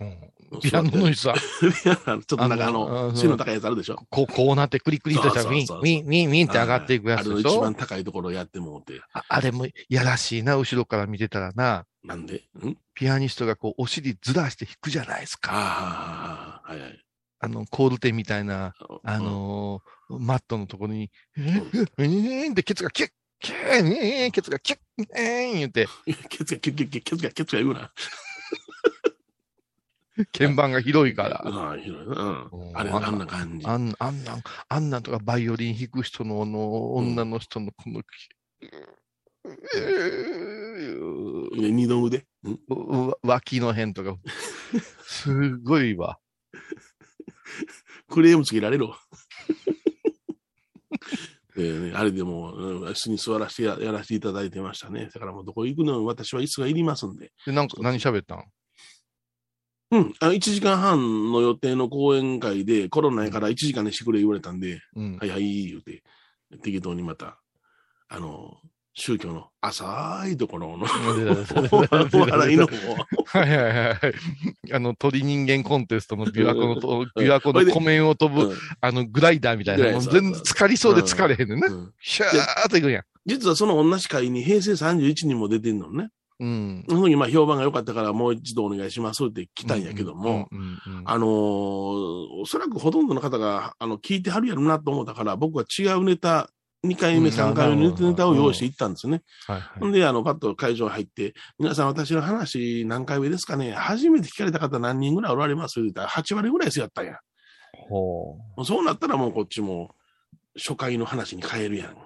[0.00, 1.34] うん、ピアノの椅子は？
[1.38, 3.96] ちょっとなんかあの、背の高いやつあるでしょ？
[4.10, 7.32] こう、こうなってクリクリとしたら、ウィン、ウィン、ウィン、ウィンって上がっていくやつでしょ？
[7.34, 9.00] あれの一番高いところをやってもうて。
[9.12, 11.86] ああれもやらしいな、後ろから見てたらな。
[12.02, 12.42] なんで？
[12.66, 12.76] ん？
[12.94, 15.52] ピアニストがこう、お尻ずらして弾くじゃないですか。
[15.52, 17.00] ああ、はいはい。
[17.40, 21.40] あの、コールテみたいな、あのーマットのところに、え？
[21.40, 22.04] ー、え？
[22.48, 23.10] ー、ってケツがキュッ、
[23.40, 24.26] キューン、え？
[24.28, 24.78] ー、ケツがキュッ、
[25.14, 25.52] え？
[25.52, 27.92] ー、言って、うん、ケツがキュッキュッキュッ、ケツがケツが言うな。
[30.32, 31.42] 鍵盤が広いから。
[31.44, 32.14] ああ、広いな。
[32.14, 32.68] うん。
[32.68, 33.66] うんあれ、あんな感じ。
[33.66, 38.04] あん、あんなん、あんなんとかバイオリン弾く人の、あの、女の人のこの、ね
[41.70, 42.24] 二の腕。
[43.22, 44.16] 脇の辺とか、
[45.02, 46.18] すごいわ。
[48.08, 48.96] クレームつけられろ。
[51.56, 55.08] えーね、あれでも、うん椅子に座らせてややらせていただいてましたね。
[55.12, 57.32] だからもうどこ行くのに私は椅子がいりますんで。
[57.46, 58.44] で、なんか、何喋ったん？
[59.92, 60.14] うん。
[60.18, 65.26] あ1時間半の予定の講演会でコロナやから1時間にしてくれ言われたんで、うんは。
[65.26, 66.02] いはい、言うて、
[66.62, 67.40] 適当にまた、
[68.08, 68.60] あの、
[68.94, 73.98] 宗教の浅いところのお笑いの方をはいはいはいはい。
[74.72, 79.90] あの、鳥人間コンテストの琵琶湖のと、うん琵琶湖の湖面を飛ぶ、うんあの、グライダーみたいな。
[79.90, 81.66] もう全然浸かりそうで疲れへんねんな。
[81.66, 83.02] うんシャーっといくんや。
[83.26, 86.10] 実はその同じ会に平成31にも出てんのね。
[86.38, 86.84] うん。
[86.88, 90.48] その時まあ評判が良かったからもう一度お願いしますって来たんやけども、
[91.04, 91.28] あのー
[92.42, 96.50] おそらくほとんどの方が、あの、聞いてはるやろなと思ったから、僕は違うネタ、
[96.84, 99.22] 2回目、うん3回目のネタを用意していったんですよね。
[99.46, 105.80] はいはいで、あの、パッと会場入って、皆さん私の話何回目ですかね初めて聞かれた方何人ぐらいおられます？
[105.80, 107.18] って言ったら8割ぐらいですやったんや。
[107.88, 109.94] ほもうそうなったらもうこっちも
[110.56, 111.90] 初回の話に変えるやん。
[111.90, 111.96] う。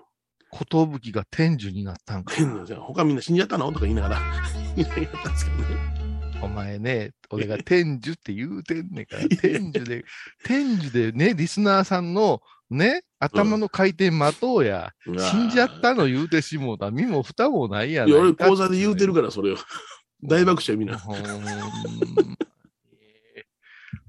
[0.50, 2.34] ことぶきが天寿になったんか。
[2.34, 3.72] 変なじゃん他みんな死んじゃったの？
[3.72, 4.20] とか言いながら、
[4.76, 5.98] 言いながらやったんですけどね。
[6.40, 10.04] お前ね、俺が天寿って言うてんねんから、天寿で、
[10.46, 14.92] 天寿でね、リスナーさんのね、頭の回転待とうや。
[15.04, 16.90] 死んじゃったの言うてしもうた。
[16.90, 19.56] 身も蓋もないやいや、俺か講座で言うてるから、それを。
[20.22, 21.00] 大爆笑みんな。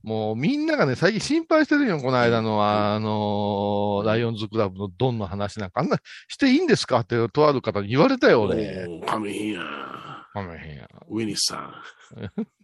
[0.01, 5.97] もうみんながね、最近心配してるよ、この間の、あのーライオンズクラブのドンの話なんか、あんな
[6.28, 8.88] していいんですかって、とある方に言われたよ、俺。
[9.05, 9.62] かめへんや。
[10.34, 10.89] ごめんへんや。
[11.10, 11.74] ウィニスさん。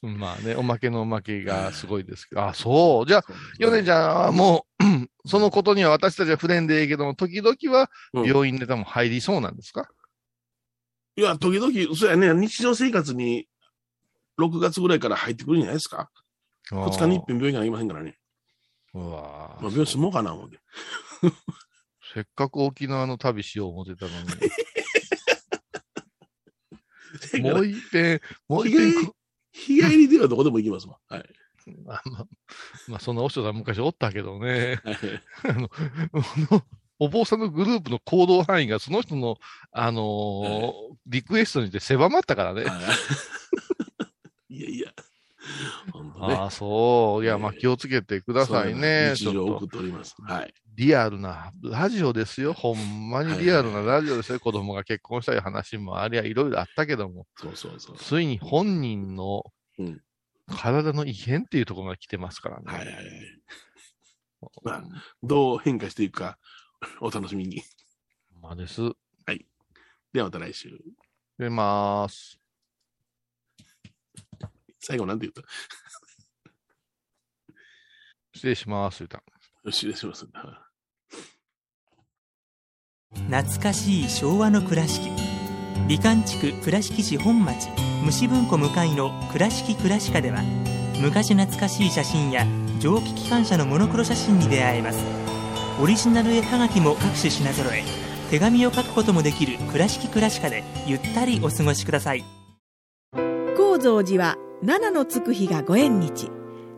[0.00, 3.06] まあね、おまけのおまけがすごいですけど、あ、そう。
[3.06, 3.24] じゃあ、
[3.58, 4.84] ヨネちゃんはもう、
[5.28, 9.88] そのことには私たちは触れんでええけども、時々はうん病院ネタも入りそうなんですか、
[11.16, 13.48] いや、時々、そうやね、日常生活に
[14.38, 16.10] 6月ぐらいから入ってくるんじゃないですか
[16.70, 18.18] ？2日に一遍病院がありませんからね。
[18.94, 20.60] うわまあ、病院住もうかな思って。
[22.14, 24.28] せっかく沖縄の旅しよう思ってたのに。
[27.42, 29.12] もう一遍、もう一遍く、
[29.66, 30.98] 日帰りではどこでも行きますわ。
[31.08, 31.24] はい。
[31.86, 32.26] あまあ、
[32.88, 34.80] まあ、そんなお師匠さん昔おったけどね。
[34.84, 34.96] はい
[35.50, 35.70] あの、
[36.98, 39.38] お坊さんのグループの行動範囲がその人の、
[39.72, 40.72] あのー
[41.06, 42.64] リクエストにて狭まったからね。
[42.64, 42.76] は
[44.50, 44.92] い いやいや。
[46.28, 46.34] ね。
[46.34, 47.24] ああ、そう。
[47.24, 49.14] いや、まあ気をつけてくださいね。
[49.16, 50.14] ちょっとそう日常を送っております。
[50.20, 50.54] はい。
[50.74, 52.52] リアルなラジオですよ。
[52.52, 54.40] ほんまにリアルなラジオですよ。
[54.40, 57.96] 子供が結婚したい話もありゃいろいろあったけども、そうそうそう。
[57.96, 59.44] ついに本人の
[59.78, 60.02] うん
[60.50, 62.64] 体の異変っていうところが来てますからね。
[62.66, 63.04] はいはいはい。
[64.62, 64.84] まあ
[65.22, 66.38] どう変化していくか、
[67.00, 67.62] お楽しみに。
[68.40, 68.80] まあです。
[70.12, 70.70] ではまた来週。
[71.38, 72.40] 出ます。
[74.80, 75.42] 最後なんて言った？
[78.34, 78.98] 失礼します。
[79.00, 79.22] 言うた。
[79.70, 80.26] 失礼します。
[83.30, 85.10] 懐かしい昭和の倉敷
[85.88, 87.68] 美観地区倉敷市本町
[88.04, 90.42] 虫文庫向かいの「倉敷倉歯科」では
[91.00, 92.46] 昔懐かしい写真や
[92.80, 94.98] 蒸気機関車のモノクロ写真に出会えます
[95.80, 97.82] オリジナル絵はがきも各種品揃え
[98.30, 102.24] 手紙を書くこともできる「倉敷倉歯科」でゆったりお過ごしください
[103.56, 106.30] 高蔵寺は七のつく日がご縁日。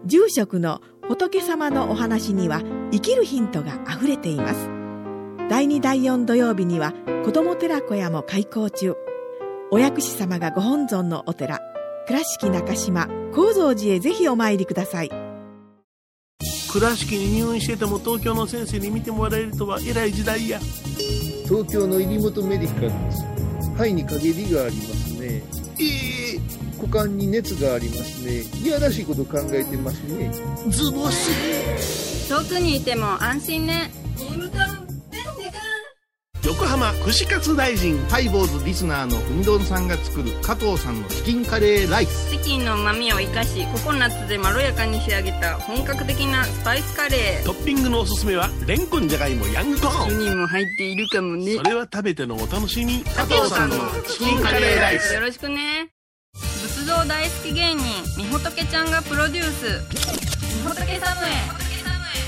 [0.05, 2.61] 住職の仏様のお話には
[2.93, 4.68] 生きるヒントがあふれています。
[5.49, 6.93] 第2第4土曜日には
[7.24, 8.97] 子ども寺小屋も開校中。
[9.70, 11.61] お薬師様がご本尊のお寺。
[12.07, 15.11] 倉敷中島・高蔵寺へぜひお参りください。
[16.70, 20.61] 倉敷に入院してても東京の先生に見てもらえるとは偉い時代や。
[21.45, 23.24] 東京の入本メディカルです。
[23.72, 25.43] 肺に陰りがありますね。
[25.81, 26.20] ええ
[26.81, 30.33] 股間に熱がありますねいやらしいこと考えてますね
[30.68, 32.28] ズボス。
[32.28, 33.91] 遠くにいても安心ね
[36.43, 37.99] 横浜串カツ大臣。
[38.09, 42.31] ハイボーズリスナーのうみどんさんが作る加藤さんのチキンカレーライス。
[42.31, 50.09] チキンの旨味を生かしココナッツでまろやかに仕上げた本格的なスパイスカレートッピングのおすすめは、レンコンじゃがいもヤングコーン。
[50.09, 53.05] 1人も入っているかもねそれは食べてのお楽しみ。
[53.05, 53.76] 加藤さんの
[54.09, 55.91] チキンカレーライスよろしくね
[56.81, 57.85] 仏道大好き芸人
[58.16, 59.66] みほとけちゃんがプロデュース。
[60.57, 61.33] みほとけサムへ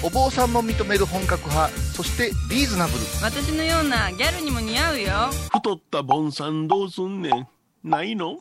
[0.04, 2.98] お坊さんも認める本格派そしてリーズナブル。
[3.22, 5.08] 私のようなギャルにも似合うよ。
[5.54, 7.48] 太ったボンさんどうすんねん。
[7.82, 8.40] ないの？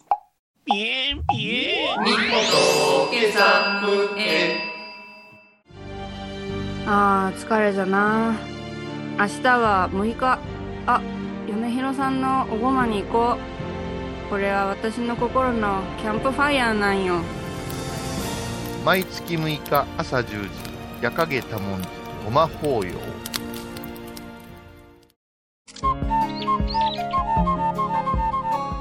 [0.65, 2.03] ピエンピエン。
[2.03, 2.17] みほ
[3.05, 4.57] とけサムへ。
[6.87, 8.35] あー疲れじゃな。
[9.17, 10.39] 明日は6日。
[10.87, 11.01] あ
[11.47, 13.50] 米広さんのおごまに行こう
[14.31, 17.15] これは私の心のキャンプファイヤーなんよ。
[18.85, 20.49] 毎月6日朝10時
[21.01, 21.87] 夜影多文字
[22.23, 22.93] ごま法要。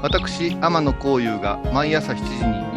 [0.01, 2.23] 私天野幸雄が毎朝7時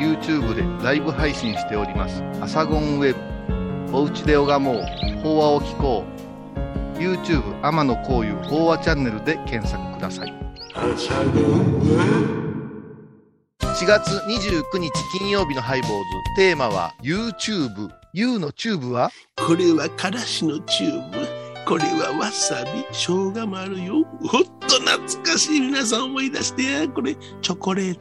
[0.03, 4.83] に YouTube でライブ配信しております「アサゴンウェブ」「おうちで拝もう。
[5.23, 6.05] 法話を聞こ
[6.97, 10.35] う」YouTube 天野幸雄法話チャンネルで検索ください
[13.75, 15.95] 4月29日金曜日のハイボーズ
[16.37, 19.11] テーマは YouTube U のチューブは？
[19.37, 21.27] これはからしのチューブ。
[21.67, 24.05] これはわさび、生姜もあるよ。
[24.29, 26.89] ほっと懐かしい皆さん思い出してや。
[26.89, 28.01] これ、チョコレート。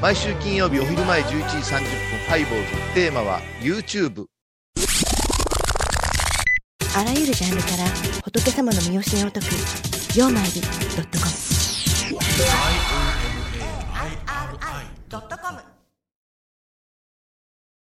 [0.00, 1.88] 毎週金曜日お昼前11時30分
[2.28, 4.24] ハイボーズテーマは YouTube
[6.96, 7.84] あらゆるジャンルから
[8.24, 9.46] 仏様の身教えを解く
[10.18, 10.66] 「曜マイルド
[11.02, 11.32] ットコム」
[15.12, 15.71] ドットコム